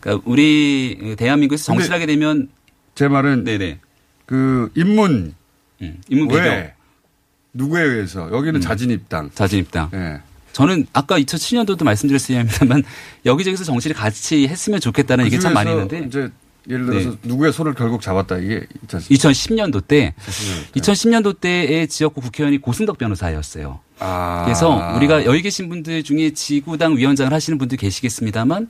[0.00, 2.48] 그러니까 우리 대한민국에서 정치를 하게 되면
[2.96, 3.78] 제 말은 네네.
[4.26, 5.34] 그 입문
[6.08, 6.44] 입문 배경.
[6.44, 6.74] 왜
[7.52, 9.30] 누구에 의해서 여기는 자진 입당.
[9.34, 9.90] 자진 입당.
[9.94, 10.20] 예.
[10.52, 12.82] 저는 아까 2007년도도 말씀드렸습니다만
[13.24, 16.28] 여기저기서 정치를 같이 했으면 좋겠다는 얘기 참 많이 했는데 이제
[16.68, 17.16] 예를 들어서 네.
[17.22, 19.28] 누구의 손을 결국 잡았다 이게 있지 않습니까?
[19.30, 20.14] 2010년도 때
[20.76, 23.80] 2010년도 때의 지역구 국회의원이 고승덕 변호사였어요.
[23.98, 24.42] 아.
[24.44, 28.68] 그래서 우리가 여기 계신 분들 중에 지구당 위원장을 하시는 분들 계시겠습니다만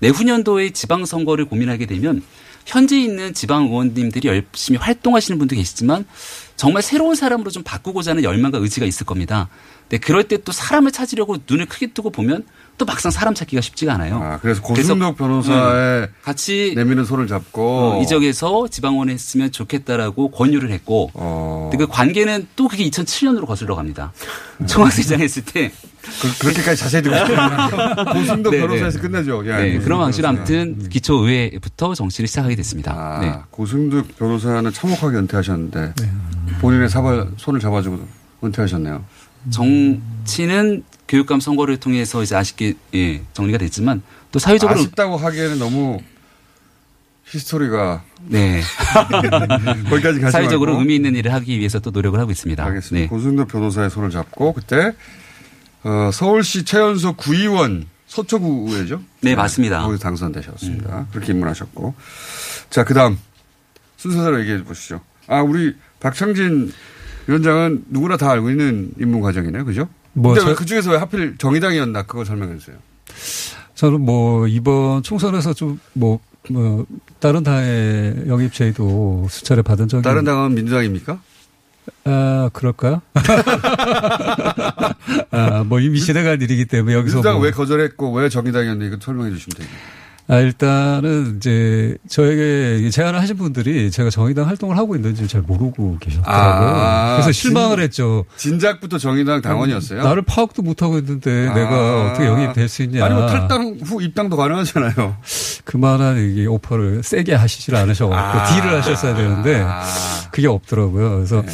[0.00, 2.22] 내후년도에 지방선거를 고민하게 되면
[2.64, 6.04] 현재 있는 지방 의원님들이 열심히 활동하시는 분도 계시지만
[6.56, 9.48] 정말 새로운 사람으로 좀 바꾸고자 하는 열망과 의지가 있을 겁니다.
[9.88, 12.44] 근데 그럴 때 또 사람을 찾으려고 눈을 크게 뜨고 보면
[12.78, 14.16] 또 막상 사람 찾기가 쉽지가 않아요.
[14.22, 20.70] 아, 그래서 고승덕 변호사의 같이 내미는 손을 잡고 어, 이 지역에서 지방원에 했으면 좋겠다라고 권유를
[20.70, 21.70] 했고 어.
[21.76, 24.12] 그 관계는 또 그게 2007년으로 거슬러 갑니다.
[24.66, 25.70] 총학생장 했을 때
[26.40, 29.02] 그, 렇게까지 자세히 듣고 싶으면 고승덕 네, 변호사에서 네.
[29.02, 29.48] 끝내죠.
[29.48, 30.28] 야, 네, 고승덕 그런 방식으로.
[30.28, 32.92] 아무튼 기초의회부터 정치를 시작하게 됐습니다.
[32.92, 33.34] 아, 네.
[33.50, 35.94] 고승덕 변호사는 참혹하게 은퇴하셨는데
[36.60, 38.00] 본인의 사발 손을 잡아주고
[38.44, 39.04] 은퇴하셨네요.
[39.50, 46.00] 정치는 교육감 선거를 통해서 이제 아쉽게 예, 정리가 됐지만 또 사회적으로 아쉽다고 하기에는 너무
[47.26, 48.62] 히스토리가 네.
[49.90, 50.80] 거기까지 가지 사회적으로 말고.
[50.80, 52.64] 의미 있는 일을 하기 위해서 또 노력을 하고 있습니다.
[52.64, 53.04] 알겠습니다.
[53.04, 53.08] 네.
[53.08, 54.94] 고승덕 변호사의 손을 잡고 그때
[55.82, 59.02] 어, 서울시 최연소 구의원 서초구의회죠?
[59.20, 59.82] 네, 맞습니다.
[59.82, 61.08] 거기서 당선되셨습니다.
[61.12, 61.94] 그렇게 입문하셨고.
[62.70, 63.18] 자, 그 다음
[63.98, 65.02] 순서대로 얘기해 보시죠.
[65.26, 66.72] 아, 우리 박창진
[67.26, 69.66] 위원장은 누구나 다 알고 있는 입문 과정이네요.
[69.66, 69.88] 그죠?
[70.14, 72.76] 뭐 근데 왜 저- 그 중에서 왜 하필 정의당이었나 그거 설명해 주세요.
[73.74, 76.20] 저는 뭐 이번 총선에서 좀뭐
[76.50, 76.86] 뭐
[77.20, 81.18] 다른 당의 영입 제의도 수차례 받은 적이 다른 당은 민주당입니까?
[82.04, 83.00] 아 그럴까요?
[85.30, 89.56] 아뭐 이미 지나간 일이기 때문에 여기서 민주당 뭐 왜 거절했고 왜 정의당이었나 이거 설명해 주시면
[89.56, 89.78] 됩니다.
[90.32, 96.70] 아, 일단은 이제 저에게 제안을 하신 분들이 제가 정의당 활동을 하고 있는지 잘 모르고 계셨더라고요.
[96.74, 98.24] 아, 그래서 실망을 진- 했죠.
[98.38, 100.02] 진작부터 정의당 당원이었어요?
[100.02, 101.52] 나를 파악도 못하고 있는데 아.
[101.54, 103.04] 내가 어떻게 영입될 수 있냐.
[103.04, 105.16] 아니 뭐 탈당 후 입당도 가능하잖아요.
[105.64, 108.46] 그만한 이게 오퍼를 세게 하시질 않으셔가지고 아.
[108.46, 109.66] 딜을 하셨어야 되는데
[110.30, 111.10] 그게 없더라고요.
[111.16, 111.44] 그래서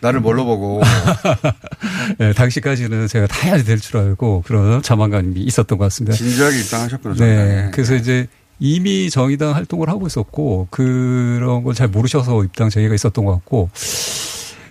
[0.00, 0.80] 나를 뭘로 보고
[2.18, 6.16] 네, 당시까지는 제가 다 해야 될 줄 알고 그런 자만감이 있었던 것 같습니다.
[6.16, 7.14] 진지하게 입당하셨구나.
[7.14, 7.18] 네.
[7.36, 7.70] 정당에.
[7.72, 8.26] 그래서 이제
[8.58, 13.70] 이미 정의당 활동을 하고 있었고 그런 걸 잘 모르셔서 입당 제의가 있었던 것 같고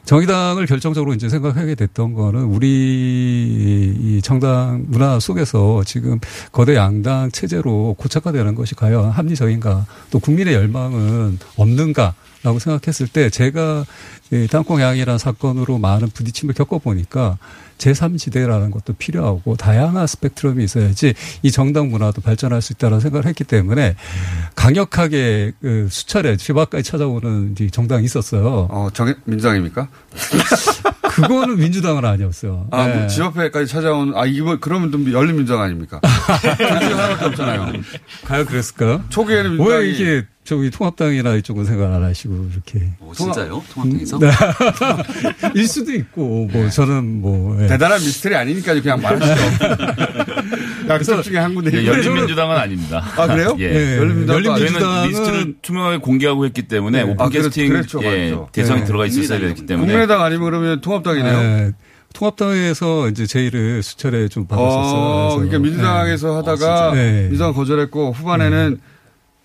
[0.10, 6.20] 정의당을 결정적으로 이제 생각하게 됐던 거는 우리 이 정당 문화 속에서 지금
[6.52, 13.86] 거대 양당 체제로 고착화되는 것이 과연 합리적인가 또 국민의 열망은 없는가 라고 생각했을 때 제가
[14.32, 17.38] 이 땅콩 양이라는 사건으로 많은 부딪힘을 겪어보니까
[17.80, 23.96] 제3지대라는 것도 필요하고 다양한 스펙트럼이 있어야지 이 정당 문화도 발전할 수 있다는 생각을 했기 때문에
[24.56, 28.68] 강력하게 그 수차례 집 앞까지 찾아오는 이 정당이 있었어요.
[28.70, 29.88] 어, 정 민주당입니까?
[31.10, 32.68] 그거는 민주당은 아니었어요.
[32.72, 32.96] 아, 네.
[32.96, 36.00] 뭐 집 앞에까지 찾아온 아 이거 그러면 좀 열린 민주당 아닙니까?
[36.58, 37.74] 둘 중에 하나밖에 없잖아요.
[38.26, 39.04] 과연 그랬을까요?
[39.10, 42.90] 초기에는 민주당이 왜 이게 저기 통합당이나 이쪽은 생각 안 하시고 이렇게?
[43.00, 43.64] 오, 진짜요?
[43.72, 44.18] 통합당에서?
[44.18, 44.32] 네.
[45.54, 47.68] 일 수도 있고 뭐 저는 뭐 예.
[47.68, 49.36] 대단한 미스터리 아니니까 그냥 말하시죠.
[50.90, 51.86] 약속 중에 한 군데 예.
[51.86, 53.06] 열린민주당은 아닙니다.
[53.16, 53.56] 아, 그래요?
[53.60, 53.68] 예.
[53.70, 53.98] 네.
[53.98, 57.12] 열린민주당도 저희는 열린민주당은- 리스트를 투명하게 공개하고 했기 때문에 네.
[57.12, 58.36] 오픈 아, 캐스팅 그렇죠, 예.
[58.52, 58.86] 대상이 네.
[58.88, 61.38] 들어가 있었어야 됐기 때문에 국민의당 아니면 그러면 통합당이네요.
[61.38, 61.72] 예.
[62.16, 65.00] 통합당에서 이제 제의를 수차례 좀 받았었어요.
[65.00, 65.34] 어.
[65.36, 67.22] 그러니까 민주당에서 하다가 네.
[67.28, 68.80] 민주당 거절했고 후반에는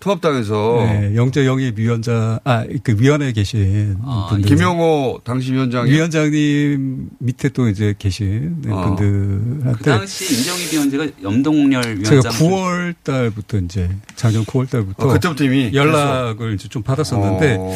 [0.05, 3.97] 통합당에서 네, 영재 영입 위원장, 아, 그 위원회에 계신
[4.29, 4.47] 분들.
[4.47, 8.95] 김영호 당시 위원장이 위원장님 밑에 또 이제 계신 어.
[8.95, 15.13] 분들한테 그 당시 임정희 위원장가 염동열 제가 위원장 9월 달부터 이제 작년 9월 달부터 어,
[15.13, 17.71] 그때부터 이미 연락을 이제 좀 받았었는데 어,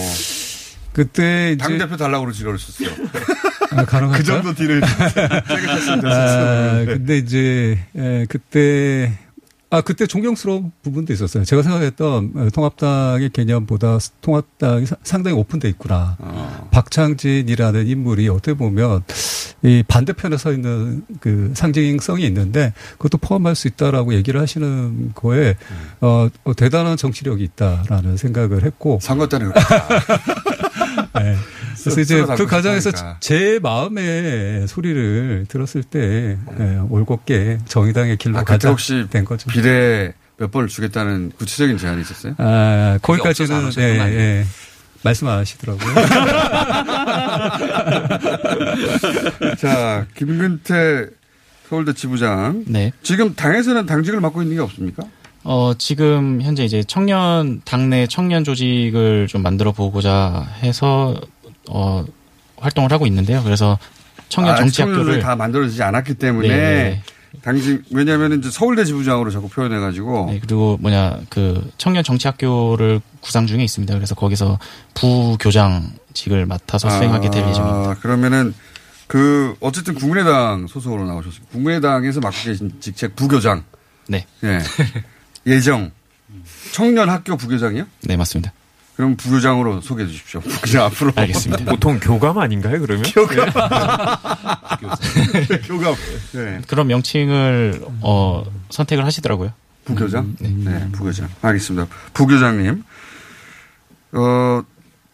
[0.93, 2.89] 그때 이제 당 대표 달라고 그러지 그랬었어요.
[3.71, 4.17] 아, 가능할까요?
[4.17, 6.85] 그 정도 딜을 세게 쳤으면 아, 됐었어요.
[6.85, 9.17] 근데 이제 에, 그때
[9.71, 11.43] 아 그때 존경스러운 부분도 있었어요.
[11.45, 16.17] 제가 생각했던 어, 통합당의 개념보다 통합당이 사- 상당히 오픈돼 있구나.
[16.19, 16.67] 어.
[16.71, 19.03] 박창진이라는 인물이 어떻게 보면
[19.61, 25.55] 이 반대편에 서 있는 그 상징성이 있는데 그것도 포함할 수 있다라고 얘기를 하시는 거에
[26.01, 29.51] 어, 어, 대단한 정치력이 있다라는 생각을 했고 선거 때는
[31.15, 31.35] 네.
[31.83, 33.17] 그래서 이제 그 과정에서 싶으니까.
[33.19, 39.49] 제 마음의 소리를 들었을 때 예, 올곧게 정의당의 길로 아, 가자 혹시 된 거죠.
[39.49, 42.35] 비례 몇 번을 주겠다는 구체적인 제안이 있었어요?
[42.37, 43.83] 아, 거기까지는 예?
[43.83, 44.45] 예.
[45.01, 45.95] 말씀 안 하시더라고요.
[49.57, 51.07] 자, 김근태
[51.69, 52.63] 서울대 지부장.
[52.67, 52.91] 네.
[53.03, 55.03] 지금 당에서는 당직을 맡고 있는 게 없습니까?
[55.43, 61.15] 어, 지금 현재 이제 청년, 당내 청년 조직을 좀 만들어 보고자 해서,
[61.69, 62.05] 어,
[62.57, 63.43] 활동을 하고 있는데요.
[63.43, 63.77] 그래서
[64.27, 65.19] 청년 아, 정치학교를.
[65.19, 67.03] 다 만들어지지 않았기 때문에 네.
[67.41, 73.63] 당직 왜냐하면 이제 서울대 지부장으로 자꾸 표현해가지고 네, 그리고 뭐냐, 그 청년 정치학교를 구상 중에
[73.63, 73.93] 있습니다.
[73.93, 74.57] 그래서 거기서
[74.95, 77.91] 부교장직을 맡아서 수행하게 될 예정입니다.
[77.91, 78.53] 아, 그러면은
[79.07, 81.41] 그 어쨌든 국민의당 소속으로 나오셨어요.
[81.51, 83.63] 국민의당에서 맡고 계신 직책 부교장.
[84.07, 84.25] 네.
[84.43, 84.59] 예.
[85.45, 85.91] 예정.
[86.73, 87.85] 청년 학교 부교장이요?
[88.03, 88.53] 네, 맞습니다.
[88.99, 90.41] 그럼 부교장으로 소개해 주십시오.
[90.43, 91.13] 부교장 앞으로.
[91.15, 91.63] 알겠습니다.
[91.71, 93.05] 보통 교감 아닌가요, 그러면?
[93.09, 93.47] 교감.
[95.63, 95.95] 교감.
[96.33, 96.59] 네.
[96.67, 99.53] 그런 명칭을, 어, 선택을 하시더라고요.
[99.85, 100.35] 부교장?
[100.39, 100.89] 네.
[100.91, 101.29] 부교장.
[101.41, 101.87] 알겠습니다.
[102.13, 102.83] 부교장님.
[104.11, 104.63] 어,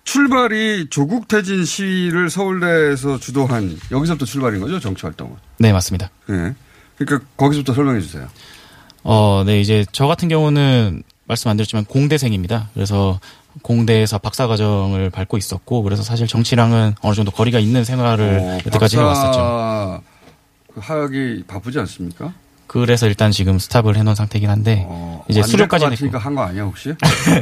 [0.04, 4.80] 출발이 조국 퇴진 시위를 서울대에서 주도한 여기서부터 출발인 거죠?
[4.80, 5.36] 정치 활동은.
[5.60, 6.10] 네, 맞습니다.
[6.26, 6.56] 네.
[6.98, 8.28] 그러니까 거기서부터 설명해 주세요.
[9.04, 12.72] 어, 네, 이제 저 같은 경우는 말씀 안 드렸지만 공대생입니다.
[12.74, 13.20] 그래서
[13.62, 18.98] 공대에서 박사 과정을 밟고 있었고, 그래서 사실 정치랑은 어느 정도 거리가 있는 생활을 어, 여태까지
[18.98, 20.02] 해왔었죠.
[20.74, 22.34] 그 하기 바쁘지 않습니까?
[22.68, 24.88] 그래서 일단 지금 스탑을 해놓은 상태이긴 한데,
[25.30, 26.94] 이제 안될것 수료까지는 했고, 같으니까 한거 아니야 혹시?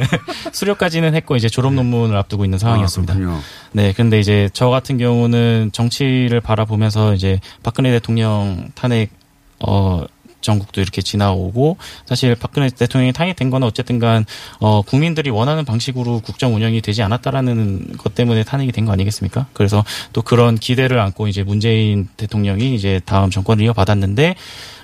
[0.52, 3.14] 수료까지는 했고, 이제 졸업 논문을 앞두고 있는 상황이었습니다.
[3.14, 3.40] 아.
[3.72, 9.10] 네, 근데 이제 저 같은 경우는 정치를 바라보면서 이제 박근혜 대통령 탄핵
[9.66, 10.04] 어
[10.44, 11.76] 전국도 이렇게 지나오고
[12.06, 14.24] 사실 박근혜 대통령이 탄핵된 거는 어쨌든 간
[14.60, 19.46] 어, 국민들이 원하는 방식으로 국정 운영이 되지 않았다라는 것 때문에 탄핵이 된 거 아니겠습니까?
[19.54, 24.34] 그래서 또 그런 기대를 안고 이제 문재인 대통령이 이제 다음 정권을 이어받았는데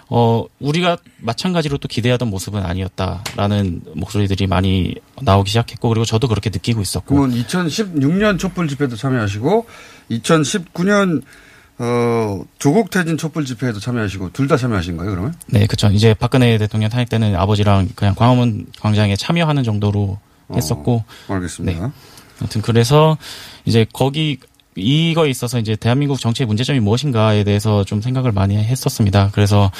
[0.08, 6.80] 어, 우리가 마찬가지로 또 기대하던 모습은 아니었다라는 목소리들이 많이 나오기 시작했고 그리고 저도 그렇게 느끼고
[6.80, 9.66] 있었고 그러면 2016년 촛불 집회도 참여하시고
[10.10, 11.22] 2019년
[11.82, 15.34] 어, 조국 퇴진 촛불 집회에도 참여하시고 둘 다 참여하신 거예요, 그러면?
[15.46, 15.88] 네, 그렇죠.
[15.88, 20.18] 이제 박근혜 대통령 탄핵 때는 아버지랑 그냥 광화문 광장에 참여하는 정도로
[20.54, 21.04] 했었고.
[21.28, 21.86] 어, 알겠습니다.
[21.86, 21.92] 네.
[22.40, 23.16] 아무튼 그래서
[23.64, 24.38] 이제 거기
[24.76, 29.30] 이거에 있어서 이제 대한민국 정치의 문제점이 무엇인가에 대해서 좀 생각을 많이 했었습니다.
[29.32, 29.70] 그래서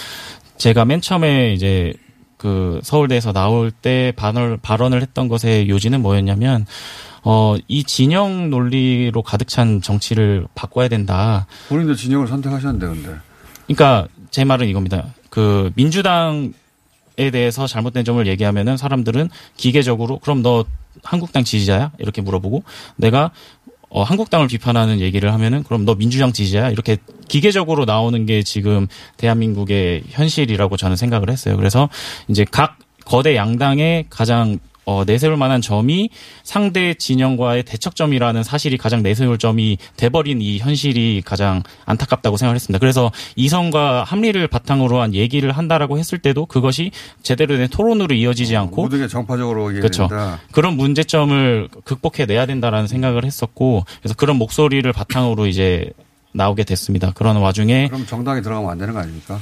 [0.57, 1.93] 제가 맨 처음에 이제
[2.37, 6.65] 그 서울대에서 나올 때 발언을, 발언을 했던 것의 요지는 뭐였냐면
[7.23, 11.47] 어, 이 진영 논리로 가득 찬 정치를 바꿔야 된다.
[11.69, 13.21] 본인도 진영을 선택하셨는데, 근데.
[13.67, 15.07] 그러니까 제 말은 이겁니다.
[15.29, 16.51] 그 민주당에
[17.33, 20.65] 대해서 잘못된 점을 얘기하면은 사람들은 기계적으로 그럼 너
[21.05, 21.93] 한국당 지지자야?
[21.99, 22.65] 이렇게 물어보고
[22.97, 23.31] 내가
[23.89, 26.71] 어, 한국당을 비판하는 얘기를 하면은 그럼 너 민주당 지지자야?
[26.71, 26.97] 이렇게
[27.29, 31.57] 기계적으로 나오는 게 지금 대한민국의 현실이라고 저는 생각을 했어요.
[31.57, 31.89] 그래서
[32.29, 36.11] 이제 각 거대 양당의 가장 어, 내세울 만한 점이
[36.43, 42.79] 상대 진영과의 대척점이라는 사실이 가장 내세울 점이 돼버린 이 현실이 가장 안타깝다고 생각을 했습니다.
[42.79, 46.91] 그래서 이성과 합리를 바탕으로 한 얘기를 한다라고 했을 때도 그것이
[47.23, 50.09] 제대로 된 토론으로 이어지지 않고 모든 게 정파적으로 그렇죠.
[50.09, 50.41] 된다.
[50.53, 55.91] 그런 문제점을 극복해 내야 된다라는 생각을 했었고 그래서 그런 목소리를 바탕으로 이제
[56.33, 57.13] 나오게 됐습니다.
[57.15, 59.39] 그런 와중에 그럼 정당에 들어가면 안 되는 거 아닙니까?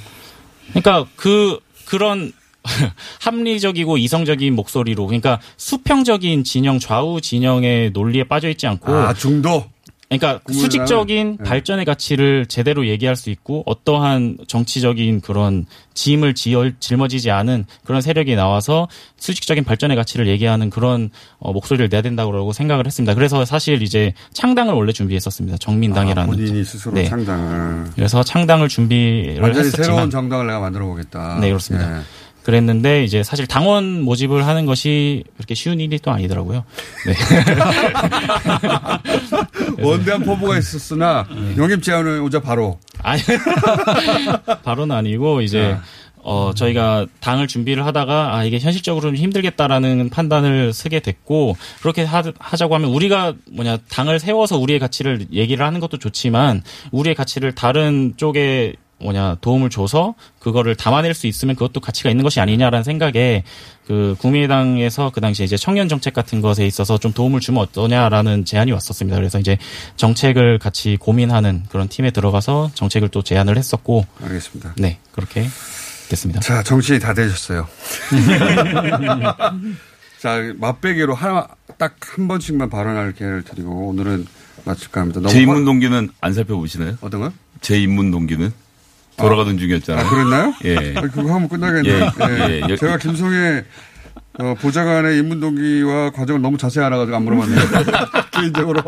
[0.70, 2.32] 그러니까 그 그런
[3.20, 9.64] 합리적이고 이성적인 목소리로 그러니까 수평적인 진영 좌우 진영의 논리에 빠져 있지 않고 아, 중도?
[10.08, 11.44] 그러니까 수직적인 네.
[11.44, 18.34] 발전의 가치를 제대로 얘기할 수 있고 어떠한 정치적인 그런 짐을 지어, 짊어지지 않은 그런 세력이
[18.34, 23.14] 나와서 수직적인 발전의 가치를 얘기하는 그런 어, 목소리를 내야 된다고 생각을 했습니다.
[23.14, 25.58] 그래서 사실 이제 창당을 원래 준비했었습니다.
[25.58, 26.32] 정민당이라는.
[26.32, 27.04] 아, 본인이 스스로 네.
[27.04, 27.90] 창당을.
[27.94, 31.38] 그래서 창당을 준비를 완전히 했었지만 새로운 정당을 내가 만들어 보겠다.
[31.38, 31.98] 네, 그렇습니다.
[31.98, 32.02] 예.
[32.48, 36.64] 그랬는데 이제 사실 당원 모집을 하는 것이 그렇게 쉬운 일이 또 아니더라고요.
[37.04, 37.14] 네.
[39.84, 42.80] 원대한 포부가 있었으나 영입 제안을 오자 바로.
[43.02, 43.20] 아니
[44.64, 45.76] 바로는 아니고 이제
[46.22, 52.22] 어 저희가 당을 준비를 하다가 아 이게 현실적으로 좀 힘들겠다라는 판단을 쓰게 됐고 그렇게 하,
[52.38, 58.14] 하자고 하면 우리가 뭐냐 당을 세워서 우리의 가치를 얘기를 하는 것도 좋지만 우리의 가치를 다른
[58.16, 63.44] 쪽에 뭐냐 도움을 줘서 그거를 담아낼 수 있으면 그것도 가치가 있는 것이 아니냐라는 생각에
[63.86, 68.72] 그 국민의당에서 그 당시에 이제 청년 정책 같은 것에 있어서 좀 도움을 주면 어떠냐라는 제안이
[68.72, 69.16] 왔었습니다.
[69.16, 69.56] 그래서 이제
[69.96, 74.74] 정책을 같이 고민하는 그런 팀에 들어가서 정책을 또 제안을 했었고 알겠습니다.
[74.78, 75.46] 네 그렇게
[76.08, 76.40] 됐습니다.
[76.40, 77.68] 자, 정치인이 다 되셨어요.
[80.20, 81.46] 자, 맛배기로 하나,
[81.78, 84.26] 딱 한 번씩만 발언할 기회를 드리고 오늘은
[84.64, 85.20] 마칠까 합니다.
[85.28, 86.96] 제 입문 화- 동기는 안 살펴보시나요?
[87.00, 87.32] 어떤 거요?
[87.60, 88.52] 제 입문 동기는
[89.18, 90.04] 돌아가던 중이었잖아요.
[90.04, 90.54] 아, 그랬나요?
[90.64, 90.94] 예.
[90.96, 91.88] 아니, 그거 하면 끝나겠네.
[91.88, 92.02] 예,
[92.48, 92.62] 예.
[92.70, 92.76] 예.
[92.76, 93.64] 제가 김성애
[94.40, 97.58] 어, 보좌관의 인문동기와 과정을 너무 자세히 알아가지고 안 물어봤네요.
[98.30, 98.80] 개인적으로.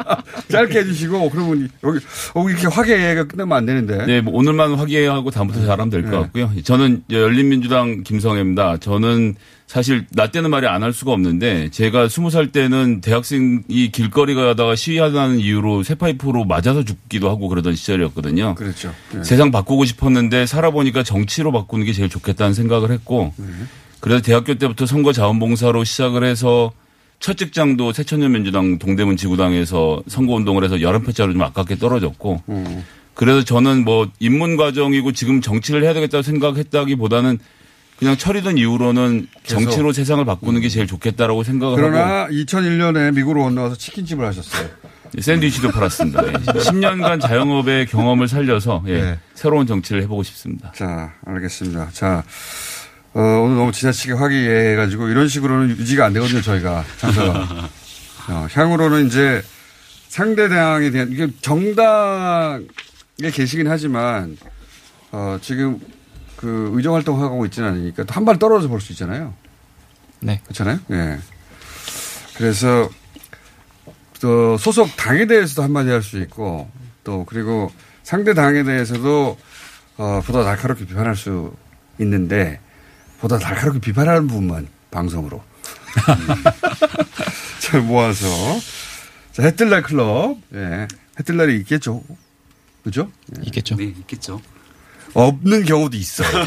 [0.48, 1.98] 짧게 해주시고, 그러면 여기,
[2.36, 4.06] 여기 이렇게 화개가 끝나면 안 되는데.
[4.06, 6.16] 네, 뭐 오늘만 확인하고 다음부터 잘하면 될것 네.
[6.16, 6.50] 같고요.
[6.64, 8.78] 저는 열린민주당 김성애입니다.
[8.78, 9.34] 저는
[9.66, 14.76] 사실 나 때는 말이 안 할 수가 없는데 제가 스무 살 때는 대학생이 길거리 가다가
[14.76, 18.54] 시위하는 이유로 쇠파이프로 맞아서 죽기도 하고 그러던 시절이었거든요.
[18.56, 18.92] 그렇죠.
[19.16, 19.24] 예.
[19.24, 23.46] 세상 바꾸고 싶었는데 살아보니까 정치로 바꾸는 게 제일 좋겠다는 생각을 했고 네.
[24.00, 26.72] 그래서 대학교 때부터 선거 자원봉사로 시작을 해서
[27.18, 32.84] 첫 직장도 새천년민주당 동대문 지구당에서 선거운동을 해서 11표짜리 좀 아깝게 떨어졌고 음.
[33.14, 37.38] 그래서 저는 뭐 입문 과정이고 지금 정치를 해야 되겠다고 생각했다기보다는
[37.98, 39.28] 그냥 철이든 이후로는.
[39.44, 44.68] 정치로 세상을 바꾸는 게 제일 좋겠다라고 생각을 하고 그러나 2001년에 미국으로 건너와서 치킨집을 하셨어요.
[45.20, 46.26] 샌드위치도 팔았습니다.
[46.26, 46.32] 예.
[46.32, 49.18] 10년간 자영업의 경험을 살려서 예, 네.
[49.34, 50.72] 새로운 정치를 해보고 싶습니다.
[50.74, 51.90] 자, 알겠습니다.
[51.92, 52.24] 자,
[53.12, 56.84] 어, 오늘 너무 지나치게 화기애애해가지고 이런 식으로는 유지가 안 되거든요, 저희가.
[56.98, 57.68] 장사가.
[58.30, 59.40] 어, 향후로는 이제
[60.08, 62.64] 상대 당에 대한, 이게 정당에
[63.32, 64.36] 계시긴 하지만,
[65.12, 65.78] 어, 지금
[66.44, 69.32] 그 의정 활동하고 있지는 않으니까 또한발 떨어져 볼 수 있잖아요.
[70.20, 70.40] 네.
[70.44, 70.78] 그렇잖아요?
[70.90, 71.18] 예.
[72.36, 72.90] 그래서
[74.20, 76.70] 또 소속 당에 대해서도 한마디 할 수 있고
[77.02, 77.70] 또 그리고
[78.02, 79.38] 상대 당에 대해서도
[79.96, 81.54] 어, 보다 날카롭게 비판할 수
[81.98, 82.60] 있는데
[83.20, 85.42] 보다 날카롭게 비판하는 부분만 방송으로
[87.60, 88.26] 잘 모아서
[89.32, 90.86] 자 해뜰날 클럽 예
[91.18, 92.02] 해뜰날이 있겠죠
[92.82, 93.10] 그죠?
[93.38, 93.42] 예.
[93.46, 93.76] 있겠죠.
[93.76, 94.40] 네, 있겠죠.
[95.14, 96.28] 없는 경우도 있어요.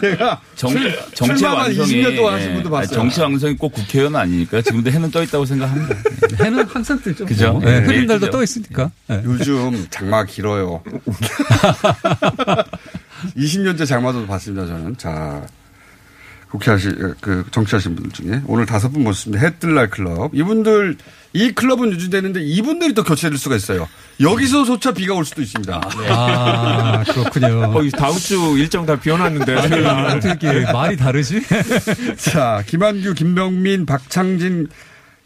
[0.00, 2.94] 제가 정, 출- 정치 완성이 20년 동안 하신 분도 예, 봤어요.
[2.94, 5.96] 정치 완성이 꼭 국회의원은 아니니까 지금도 해는 떠 있다고 생각합니다.
[6.44, 7.24] 해는 항상 뜨죠.
[7.26, 7.58] 그죠?
[7.64, 8.30] 네, 네, 흐린 날도 그죠.
[8.38, 8.90] 떠 있으니까.
[9.08, 9.22] 네.
[9.24, 10.82] 요즘 장마 길어요.
[13.36, 14.96] 20년째 장마도 봤습니다, 저는.
[14.96, 15.42] 자,
[16.50, 16.88] 국회 하시,
[17.20, 18.42] 그, 정치하신 분들 중에.
[18.46, 19.44] 오늘 다섯 분 모셨습니다.
[19.46, 20.32] 해뜰날 클럽.
[20.34, 20.96] 이분들,
[21.34, 23.88] 이 클럽은 유지되는데 이분들이 또 교체될 수가 있어요.
[24.20, 25.80] 여기서조차 비가 올 수도 있습니다.
[26.10, 27.72] 아, 그렇군요.
[27.74, 29.54] 어, 이 다음 주 일정 다 비워놨는데.
[29.56, 31.40] 아니, 어떻게 이렇게 말이 다르지?
[32.16, 34.68] 자, 김한규, 김병민, 박창진,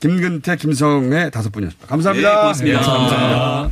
[0.01, 1.89] 김근태, 김성의 다섯 분이었습니다.
[1.89, 2.29] 감사합니다.
[2.29, 2.79] 네, 고맙습니다.
[2.79, 3.71] 예, 감사합니다.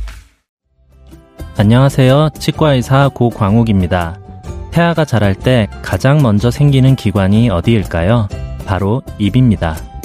[1.57, 2.29] 안녕하세요.
[2.37, 4.19] 치과의사 고광욱입니다.
[4.71, 8.27] 태아가 자랄 때 가장 먼저 생기는 기관이 어디일까요?
[8.65, 9.77] 바로 입입니다.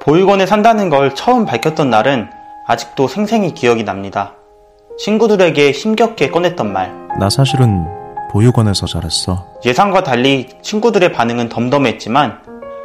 [0.00, 2.30] 보육원에 산다는 걸 처음 밝혔던 날은
[2.66, 4.34] 아직도 생생히 기억이 납니다.
[4.98, 6.92] 친구들에게 힘겹게 꺼냈던 말.
[7.18, 7.86] 나 사실은
[8.30, 9.44] 보육원에서 자랐어.
[9.64, 12.40] 예상과 달리 친구들의 반응은 덤덤했지만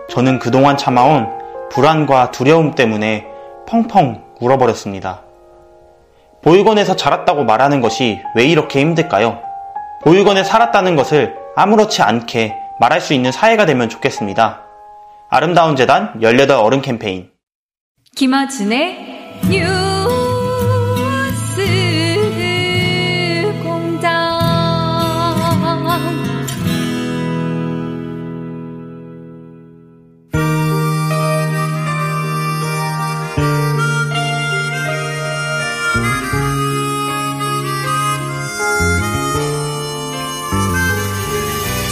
[0.10, 1.28] 저는 그동안 참아온
[1.70, 3.26] 불안과 두려움 때문에
[3.68, 5.22] 펑펑 울어버렸습니다.
[6.42, 9.40] 보육원에서 자랐다고 말하는 것이 왜 이렇게 힘들까요?
[10.04, 14.63] 보육원에 살았다는 것을 아무렇지 않게 말할 수 있는 사회가 되면 좋겠습니다.
[15.36, 17.32] 아름다운 재단 18 어른 캠페인
[18.16, 19.74] 김어준의 뉴스
[23.64, 24.14] 공장.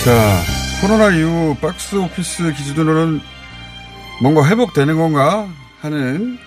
[0.05, 0.50] 자,
[0.81, 3.21] 코로나 이후 박스 오피스 기준으로는
[4.19, 5.47] 뭔가 회복되는 건가
[5.79, 6.39] 하는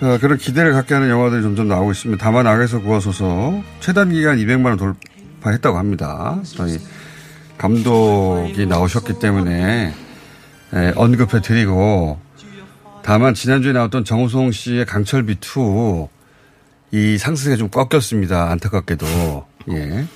[0.00, 2.24] 어, 그런 기대를 갖게 하는 영화들이 점점 나오고 있습니다.
[2.24, 6.40] 다만 악에서 구하소서 최단 기간 200만 원 돌파했다고 합니다.
[6.44, 6.78] 저희
[7.58, 9.94] 감독이 나오셨기 때문에
[10.74, 12.18] 에, 언급해 드리고
[13.02, 18.50] 다만 지난주에 나왔던 정우성 씨의 강철비 2이 상승에 좀 꺾였습니다.
[18.50, 19.46] 안타깝게도.
[19.72, 20.06] 예.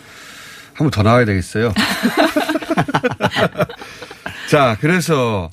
[0.72, 1.72] 한번 더 나와야 되겠어요.
[4.50, 5.50] 자, 그래서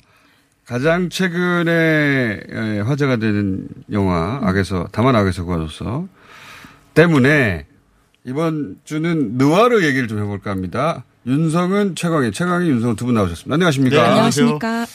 [0.66, 6.08] 가장 최근에 에, 화제가 되는 영화 악에서 다만 악에서 구하소서
[6.94, 7.66] 때문에
[8.24, 11.04] 이번 주는 느와르 얘기를 좀 해볼까 합니다.
[11.26, 13.54] 윤성은 최강희, 최강희 윤성은 두 분 나오셨습니다.
[13.54, 13.96] 안녕하십니까?
[13.96, 14.86] 네, 안녕하십니까?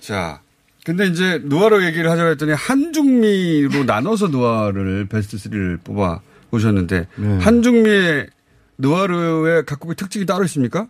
[0.00, 0.40] 자,
[0.84, 6.20] 근데 이제 누아르 얘기를 하자고 했더니 한중미로 나눠서 누아르를 베스트 3를 뽑아
[6.52, 7.38] 오셨는데 네.
[7.38, 8.28] 한중미의
[8.78, 10.86] 누아르의 각국의 특징이 따로 있습니까?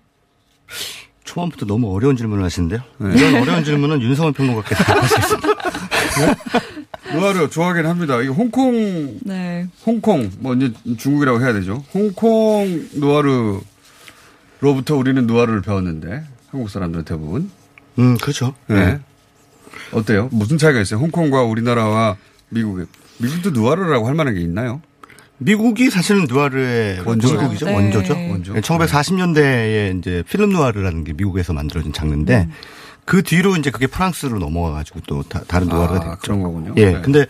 [1.25, 2.81] 초반부터 너무 어려운 질문을 하시는데요.
[2.99, 3.15] 네.
[3.17, 5.49] 이런 어려운 질문은 윤성원 평론가께서 하시겠습니다.
[7.13, 8.21] 누아르 좋아하긴 합니다.
[8.23, 9.67] 이거 홍콩, 네.
[9.85, 11.85] 홍콩, 뭐 이제 중국이라고 해야 되죠.
[11.93, 17.51] 홍콩 누아르로부터 우리는 누아르를 배웠는데 한국 사람들은 대부분.
[17.99, 18.55] 음, 그렇죠.
[18.69, 19.01] 네.
[19.93, 20.29] 어때요?
[20.33, 21.01] 무슨 차이가 있어요?
[21.01, 22.17] 홍콩과 우리나라와
[22.51, 22.87] 미국의.
[23.19, 24.81] 미국도 누아르라고 할 만한 게 있나요?
[25.39, 27.37] 미국이 사실은 누아르의 원조죠.
[27.37, 27.67] 원조죠.
[27.67, 27.75] 네.
[27.75, 28.15] 원조죠.
[28.15, 28.55] 원조.
[28.55, 32.53] 1940년대에 이제 필름 누아르라는 게 미국에서 만들어진 장르인데 음.
[33.05, 36.19] 그 뒤로 이제 그게 프랑스로 넘어가 가지고 또 다, 른 누아르가 아, 됐죠.
[36.23, 36.75] 그런 거군요.
[36.77, 36.93] 예.
[36.93, 37.01] 네.
[37.01, 37.27] 근데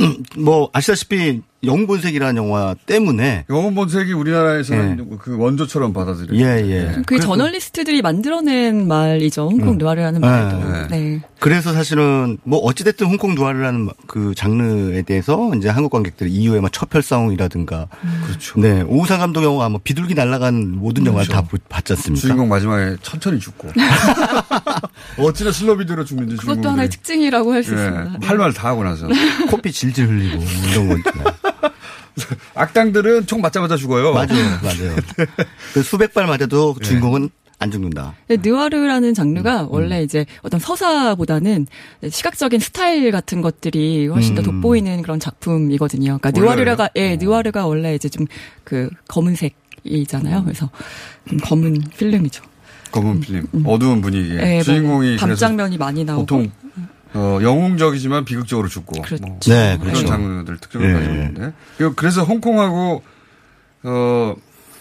[0.00, 6.40] 음, 뭐 아시다시피 영본색이라는 영화 때문에 영혼 본색이 우리나라에서는 그 원조처럼 받아들여요.
[6.40, 7.02] 예, 예.
[7.06, 9.48] 그 저널리스트들이 만들어낸 말이죠.
[9.48, 10.88] 홍콩 누아르라는 말도.
[10.90, 11.20] 네.
[11.38, 17.86] 그래서 사실은 뭐 어찌됐든 홍콩 누아르라는 그 장르에 대해서 이제 한국 관객들이 이후에 막 첩혈상이라든가
[18.26, 18.60] 그렇죠.
[18.60, 22.20] 네 오우상 감독 영화 뭐 비둘기 날아간 모든 영화를 다 보- 봤지 않습니까?
[22.20, 23.68] 주인공 마지막에 천천히 죽고.
[25.18, 28.18] 어찌나 슬로비드로 죽는지 그것도 하나의 특징이라고 할 수 있습니다.
[28.22, 29.06] 할 말 다 하고 나서.
[29.50, 30.42] 코피 질질 흘리고
[30.72, 31.51] 이런 거 있잖아요.
[32.54, 34.12] 악당들은 총 맞자마자 죽어요.
[34.12, 34.28] 맞아요,
[34.62, 34.94] 맞아요.
[35.74, 36.84] 그 수백 발 맞아도 네.
[36.84, 38.14] 주인공은 안 죽는다.
[38.26, 41.68] 네, 느와르라는 음, 장르가 원래 이제 어떤 서사보다는
[42.10, 44.60] 시각적인 스타일 같은 것들이 훨씬 더 음.
[44.60, 46.18] 돋보이는 그런 작품이거든요.
[46.18, 46.30] 그러니까?
[46.32, 48.26] 느와르가 예, 느와르가 원래 이제 좀
[48.64, 50.44] 그 검은색이잖아요.
[50.44, 50.70] 그래서
[51.28, 52.42] 좀 검은 필름이죠.
[52.90, 56.50] 검은 필름, 어두운 분위기에 예, 뭐 주인공이 밤 그래서 장면이 많이 나오고 보통
[57.14, 59.24] 어, 영웅적이지만 비극적으로 죽고 그렇죠.
[59.24, 60.06] 뭐 네, 그런 그렇죠.
[60.06, 60.92] 장르들 특징을 예.
[60.94, 63.02] 가지고 있는데 그리고 그래서 홍콩하고
[63.82, 64.34] 어,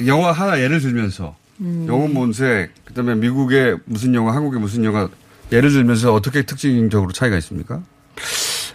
[0.05, 1.86] 영화 하나 예를 들면서 음.
[1.88, 5.09] 영웅 본색 그다음에 미국의 무슨 영화 한국의 무슨 영화
[5.51, 7.82] 예를 들면서 어떻게 특징적으로 차이가 있습니까?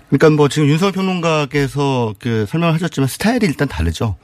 [0.09, 4.17] 그러니까 뭐 지금 윤석열 평론가께서 그 설명을 하셨지만 스타일이 일단 다르죠.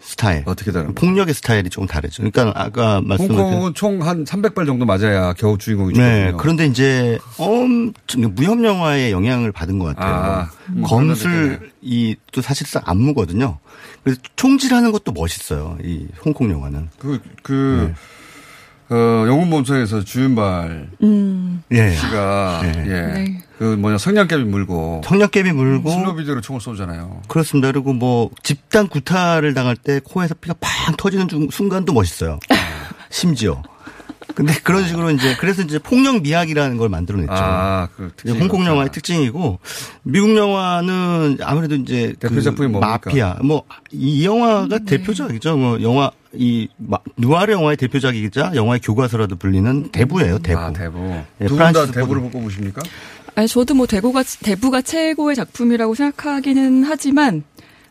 [0.00, 0.42] 스타일.
[0.46, 0.94] 어떻게 다른?
[0.94, 2.22] 폭력의 스타일이 조금 다르죠.
[2.22, 6.32] 그러니까 아까 말씀드린 홍콩은 총 한 300발 정도 맞아야 겨우 주인공이 네.
[6.38, 10.14] 그런데 이제 엄청 무협 영화의 영향을 받은 것 같아요.
[10.14, 10.82] 아, 음.
[10.82, 13.58] 검술 이 또 사실상 안무거든요.
[14.04, 15.76] 그래서 총질하는 것도 멋있어요.
[15.82, 16.88] 이 홍콩 영화는.
[16.98, 17.92] 그, 그,
[18.90, 18.94] 어,
[19.26, 21.62] 영웅 본성에서 주윤발 음.
[21.72, 21.90] 예.
[21.90, 22.68] 씨가, 예.
[22.68, 23.12] 예.
[23.12, 23.42] 네.
[23.58, 25.00] 그 뭐냐, 성냥개비 물고.
[25.04, 27.22] 성냥개비 물고 슬로비드로 총을 쏘잖아요.
[27.28, 27.72] 그렇습니다.
[27.72, 32.38] 그리고 뭐 집단 구타를 당할 때 코에서 피가 팍 터지는 중- 순간도 멋있어요.
[33.10, 33.62] 심지어.
[34.34, 37.32] 근데 그런 식으로 이제 그래서 이제 폭력 미학이라는 걸 만들어냈죠.
[37.32, 38.64] 아, 그 홍콩.
[38.66, 39.58] 영화의 특징이고
[40.04, 42.68] 미국 영화는 아무래도 이제 대표 그 작품이?
[42.78, 44.84] 마피아 뭐 이 영화가 네.
[44.84, 45.56] 대표작이죠.
[45.56, 50.38] 뭐 영화 이 마- 누아르 영화의 대표작이자 영화의 교과서라도 불리는 대부예요.
[50.38, 50.60] 대부.
[50.60, 50.98] 아, 대부.
[51.40, 52.22] 예, 두분다 프란시스 대부를.
[52.30, 52.82] 꼽으십니까?
[53.38, 57.44] 아니 저도 뭐 대구가 대부가 최고의 작품이라고 생각하기는 하지만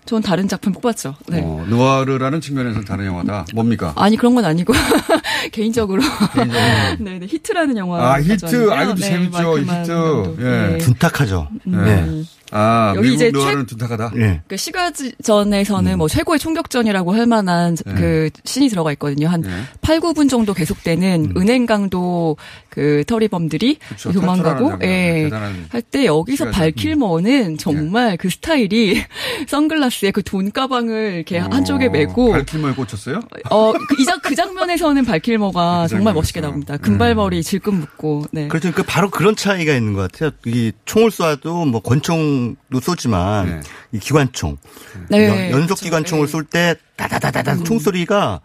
[0.04, 1.16] 전 다른 작품 뽑았죠.
[1.30, 1.40] 네.
[1.42, 3.46] 어, 느와르라는 측면에서 다른 영화다.
[3.54, 3.94] 뭡니까?
[3.96, 4.74] 아니 그런 건 아니고
[5.54, 6.02] 개인적으로
[7.00, 8.74] 네, 네 히트라는 영화 아, 히트.
[8.74, 9.60] 아, 이것도 재밌죠.
[9.60, 10.36] 히트.
[10.42, 10.78] 예.
[10.80, 11.48] 둔탁하죠.
[11.68, 12.28] 음.
[12.52, 12.58] 네.
[12.58, 14.12] 아, 여기 미국 이제 느와르는 둔탁하다.
[14.18, 14.42] 예.
[14.48, 15.98] 그 시가전에서는 음.
[15.98, 17.94] 뭐 최고의 총격전이라고 할 만한 네.
[17.94, 19.28] 그 신이 들어가 있거든요.
[19.28, 19.44] 한
[19.82, 22.38] 8, 9분 정도 계속되는 은행 강도
[22.70, 23.86] 그 터리범들이 음.
[23.90, 24.80] 그쵸, 도망가고.
[24.84, 25.30] 예.
[25.70, 26.48] 할 때 여기서 시가전.
[26.48, 26.52] 음.
[26.52, 29.04] 발킬머는 정말 그 스타일이
[29.48, 33.22] 선글라스에 그 돈 가방을 이렇게 한쪽에 메고 어, 발키머에 꽂혔어요?
[33.50, 36.42] 어, 그, 이, 장- 그 장면에서는 발킬머가 그 정말 멋있게.
[36.42, 36.76] 나옵니다.
[36.78, 38.48] 금발머리 질끈 묶고, 네.
[38.50, 38.72] 그렇죠.
[38.74, 40.32] 그 바로 그런 차이가 있는 것 같아요.
[40.46, 42.37] 이 총을 쏴도 뭐 권총
[42.72, 44.58] 도 쏘지만 이 기관총,
[45.10, 45.86] 네, 연, 속 그렇죠.
[45.86, 48.42] 기관총을 쏠 때 다다다다다 총소리가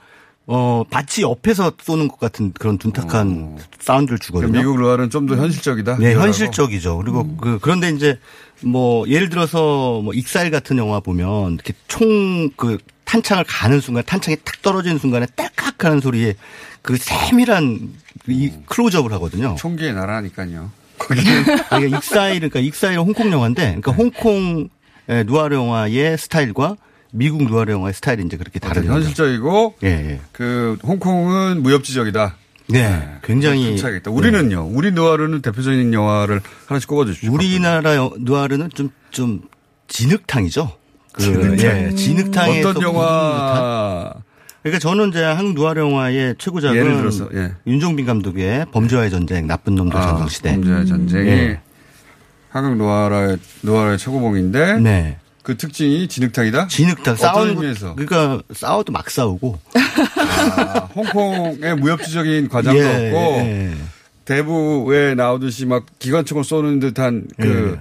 [0.46, 4.58] 어 마치 옆에서 쏘는 것 같은 그런 둔탁한 사운드를 주거든요.
[4.58, 5.98] 미국 느와르는 좀더 현실적이다.
[5.98, 6.14] 네.
[6.14, 6.98] 현실적이죠.
[6.98, 8.18] 그리고 그 그런데 이제
[8.60, 14.60] 뭐 예를 들어서 뭐 익사일 같은 영화 보면 이렇게 총그 탄창을 가는 순간 탄창이 탁
[14.62, 16.34] 떨어지는 순간에 딸깍 하는 소리에
[16.82, 17.92] 그 세밀한
[18.26, 19.54] 이 클로즈업을 하거든요.
[19.58, 20.70] 총기에 날아니까요.
[21.08, 24.68] 그러니까 익사일 그러니까 익사일은 홍콩 영화인데 그러니까 홍콩
[25.08, 26.76] 의 누아르 영화의 스타일과
[27.12, 28.84] 미국 누아르 영화의 스타일이 이제 그렇게 다른.
[28.86, 30.20] 현실적이고 예, 예.
[30.32, 32.36] 그 홍콩은 무협지적이다.
[32.68, 34.10] 네, 굉장히 차이가 있다.
[34.12, 34.68] 우리는요.
[34.72, 37.32] 우리 느와르는 대표적인 영화를 하나씩 꼽아 주시죠.
[37.32, 39.42] 우리나라 여- 누아르는 좀 좀
[39.88, 40.72] 진흙탕이죠.
[41.12, 41.58] 그 진흙탕.
[41.60, 44.14] 예, 진흙탕에서 어떤 영화?
[44.62, 47.52] 그러니까 저는 이제 한국 누아르 영화의 최고작은 예를 들어서, 예.
[47.66, 50.52] 윤종빈 감독의 범죄와의 전쟁, 나쁜 놈들 아, 전성시대.
[50.52, 51.60] 범죄의 전쟁이 예.
[52.50, 55.16] 한국 노아라의 노아라의 최고봉인데 네.
[55.42, 56.68] 그 특징이 진흙탕이다.
[56.68, 57.94] 진흙탕 싸우는 의미에서?
[57.94, 63.74] 것, 그러니까 싸워도 막 싸우고 아, 홍콩의 무협지적인 과장도 예, 없고 예.
[64.24, 67.80] 대부에 나오듯이 막 기관총을 쏘는 듯한 그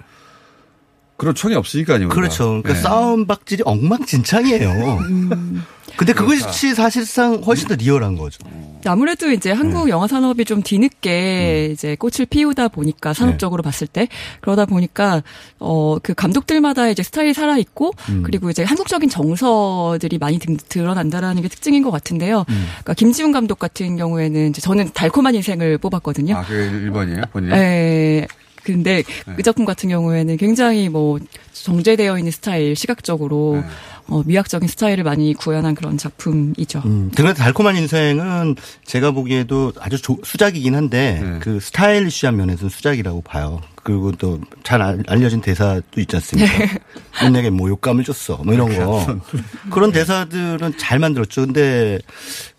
[1.21, 2.09] 그런 총이 없으니까요.
[2.09, 2.45] 그렇죠.
[2.63, 2.75] 그러니까 예.
[2.75, 4.97] 싸움 박질이 엉망진창이에요.
[5.97, 8.39] 근데 그것이 사실상 훨씬 더 리얼한 거죠.
[8.85, 9.91] 아무래도 이제 한국 네.
[9.91, 11.71] 영화 산업이 좀 뒤늦게 음.
[11.73, 13.19] 이제 꽃을 피우다 보니까 네.
[13.19, 14.07] 산업적으로 봤을 때
[14.39, 15.21] 그러다 보니까
[15.59, 18.23] 어 그 감독들마다 이제 스타일이 살아 있고 음.
[18.23, 22.45] 그리고 이제 한국적인 정서들이 많이 등- 드러난다라는 게 특징인 것 같은데요.
[22.49, 22.65] 음.
[22.79, 26.35] 그러니까 김지훈 감독 같은 경우에는 이제 저는 달콤한 인생을 뽑았거든요.
[26.37, 27.29] 아, 그게 1번이에요?
[27.31, 27.51] 본인?
[27.51, 28.25] 예.
[28.63, 29.33] 근데 네.
[29.35, 31.19] 그 작품 같은 경우에는 굉장히 뭐
[31.53, 33.63] 정제되어 있는 스타일 시각적으로
[34.07, 36.81] 어, 미학적인 스타일을 많이 구현한 그런 작품이죠.
[36.85, 38.55] 음, 그런데 달콤한 인생은
[38.85, 41.39] 제가 보기에도 아주 조- 수작이긴 한데 네.
[41.39, 43.61] 그 스타일리시한 면에서는 수작이라고 봐요.
[43.83, 46.57] 그리고 또 잘 알려진 대사도 있지 않습니까?
[46.59, 46.69] 네.
[47.21, 48.37] 넌 내게 뭐 욕감을 줬어.
[48.43, 49.17] 뭐 이런 거.
[49.69, 51.41] 그런 대사들은 잘 만들었죠.
[51.47, 51.99] 근데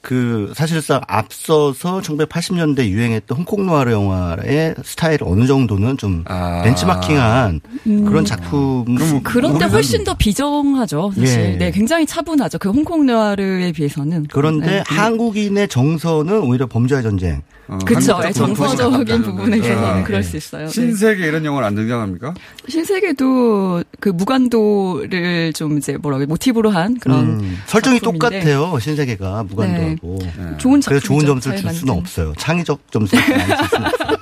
[0.02, 6.24] 그 사실상 앞서서 1980년대 유행했던 홍콩 노아르 영화의 스타일 어느 정도는 좀
[6.64, 8.04] 벤치마킹한 음.
[8.04, 8.84] 그런 작품.
[9.22, 11.40] 그런데 훨씬 더 비정하죠, 사실.
[11.40, 11.56] 예.
[11.56, 12.58] 네, 굉장히 차분하죠.
[12.58, 14.26] 그 홍콩 느와르에 비해서는.
[14.30, 14.82] 그런데 네.
[14.86, 17.42] 한국인의 정서는 오히려 범죄의 전쟁.
[17.70, 19.60] 예, 훨씬 정서적인 부분에.
[19.60, 20.02] 대해서는 예.
[20.02, 20.66] 그럴 수 있어요.
[20.66, 20.72] 네.
[20.72, 22.34] 신세계 이런 영화는 안 등장합니까?
[22.68, 28.78] 신세계도 그 무관도를 좀 이제 뭐라고 모티브로 한 그런 음, 설정이 작품인데 똑같아요.
[28.78, 30.18] 신세계가 무관도하고.
[30.20, 30.56] 네.
[30.58, 31.24] 좋은 그래서 좋은.
[31.24, 31.94] 점수를 잘줄 수는.
[31.94, 32.32] 없어요.
[32.36, 34.16] 창의적 점수를 많이 줄 수는 없어요.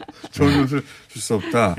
[0.32, 1.74] 좋은 점수를 줄 수 없다.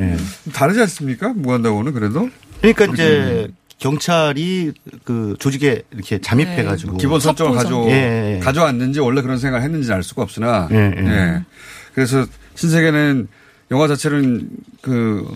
[0.53, 1.33] 다르지 않습니까?
[1.33, 2.29] 무한다고는 그래도?
[2.61, 3.47] 그러니까 이제
[3.81, 4.73] 경찰이
[5.03, 8.39] 그 조직에 이렇게 잠입해가지고 기본 설정을 가져 예, 예.
[8.39, 11.03] 가져왔는지 원래 그런 생각을 했는지 알 수가 없으나 예, 예.
[11.03, 11.43] 예.
[11.95, 13.27] 그래서 신세계는
[13.71, 14.49] 영화 자체는
[14.81, 15.27] 그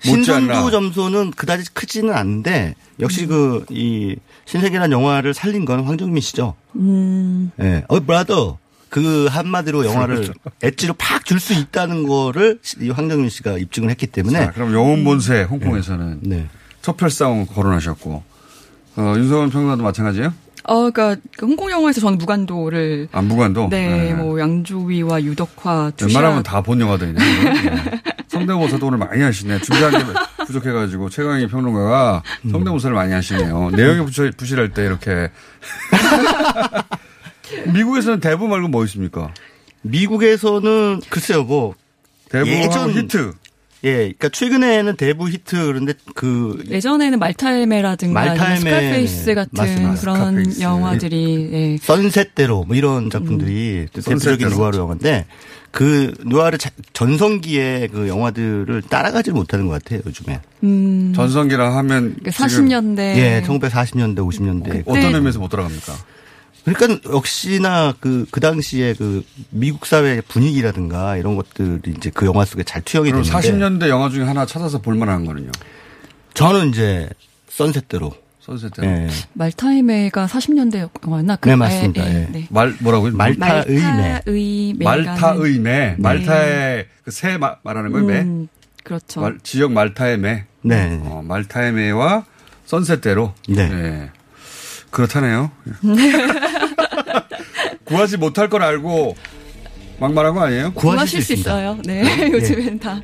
[0.00, 4.16] 신선도 못지않나 점수는 그다지 크지는 않은데 역시 그이
[4.46, 6.56] 신세계라는 영화를 살린 건 황정민 씨죠.
[6.74, 7.52] 음.
[7.60, 7.84] 예.
[7.88, 8.58] 어, brother.
[8.88, 10.32] 그 한마디로 영화를 그렇죠.
[10.62, 14.38] 엣지로 팍 줄 수 있다는 거를 이 황정민 씨가 입증을 했기 때문에.
[14.38, 16.46] 자, 그럼 영웅본색 홍콩에서는 네.
[16.86, 18.22] 첩혈쌍웅 거론하셨고
[18.94, 20.32] 어, 윤성은 평론가도 마찬가지예요?
[20.68, 23.68] 어, 그러니까 그 홍콩 영화에서 저는 무간도를 아 무간도.
[23.70, 24.14] 네, 네.
[24.14, 27.18] 뭐 양조위와 유덕화 투샷 웬만하면 다 본 영화들이네.
[27.18, 28.00] 네.
[28.28, 29.62] 성대모사도 오늘 많이 하시네.
[29.62, 32.22] 준비한 게 부족해가지고 최광희 평론가가
[32.52, 33.70] 성대모사를 많이 하시네요.
[33.70, 35.30] 내용이 부실, 부실할 때 이렇게.
[37.74, 39.32] 미국에서는 대부 말고 뭐 있습니까?
[39.82, 41.74] 미국에서는 글쎄요, 뭐
[42.28, 43.32] 대부 예전 히트.
[43.86, 48.58] 예, 그러니까 최근에는 대부 히트 그런데 그 예전에는 말타의 매라든가 말타의 매.
[48.58, 49.94] 스카페이스 같은 맞습니다.
[50.00, 50.60] 그런 스카페이스.
[50.60, 51.78] 영화들이 예.
[51.80, 54.48] 선셋대로 뭐 이런 작품들이 또 대표적인.
[54.48, 55.26] 누아르 영화인데
[55.70, 60.40] 그 누아르 자- 전성기의 그 영화들을 따라가지 못하는 것 같아요 요즘에.
[60.64, 61.12] 음.
[61.14, 64.82] 전성기라 하면 그러니까 40년대 예, 1940년대, 50년대.
[64.86, 65.92] 어떤 의미에서 못 따라갑니까?
[66.66, 72.64] 그러니까 역시나 그, 그 당시에 그 미국 사회 분위기라든가 이런 것들이 이제 그 영화 속에
[72.64, 75.50] 잘 투영이 되는데 40년대 영화 중에 하나 찾아서 볼만한 거는요?
[76.34, 77.08] 저는 이제
[77.48, 78.12] 선셋대로.
[78.40, 78.86] 선셋대로.
[78.88, 79.08] 예.
[79.34, 81.36] 말타이메가 40년대 영화였나?
[81.36, 82.08] 네, 맞습니다.
[82.08, 82.28] 예.
[82.32, 82.46] 네.
[82.50, 83.12] 말 뭐라고요?
[83.16, 84.22] 말타의 매.
[84.24, 84.84] 말타의 매.
[84.84, 85.96] 말타의 매.
[85.98, 88.20] 말타의 그새 말하는 거예요, 매.
[88.22, 88.48] 음,
[88.84, 89.20] 그렇죠.
[89.20, 90.44] 말- 지역 말타의 매.
[90.62, 91.00] 네.
[91.04, 92.24] 어, 말타의 매와
[92.66, 93.34] 선셋대로.
[93.48, 94.10] 네.
[94.90, 95.50] 그렇다네요.
[97.86, 99.16] 구하지 못할 걸 알고
[99.98, 100.72] 막말한 거 아니에요?
[100.74, 101.78] 구하실 수 있어요.
[101.84, 103.00] 네, 요즘엔 다.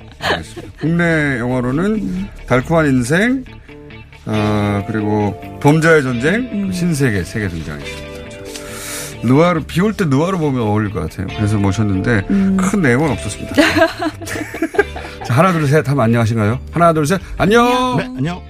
[0.80, 3.44] 국내 영화로는 달콤한 인생,
[4.26, 8.12] 어, 그리고 범죄의 전쟁, 신세계 세계 등장했습니다.
[8.28, 11.28] 자, 누아르 비 올 때 누아르 보면 어울릴 것 같아요.
[11.36, 13.54] 그래서 모셨는데 큰 내용은 없었습니다.
[15.24, 16.58] 자, 하나 둘 셋 하면 안녕하신가요?
[16.72, 17.96] 하나 둘 셋 안녕.
[17.96, 18.42] 네, 안녕.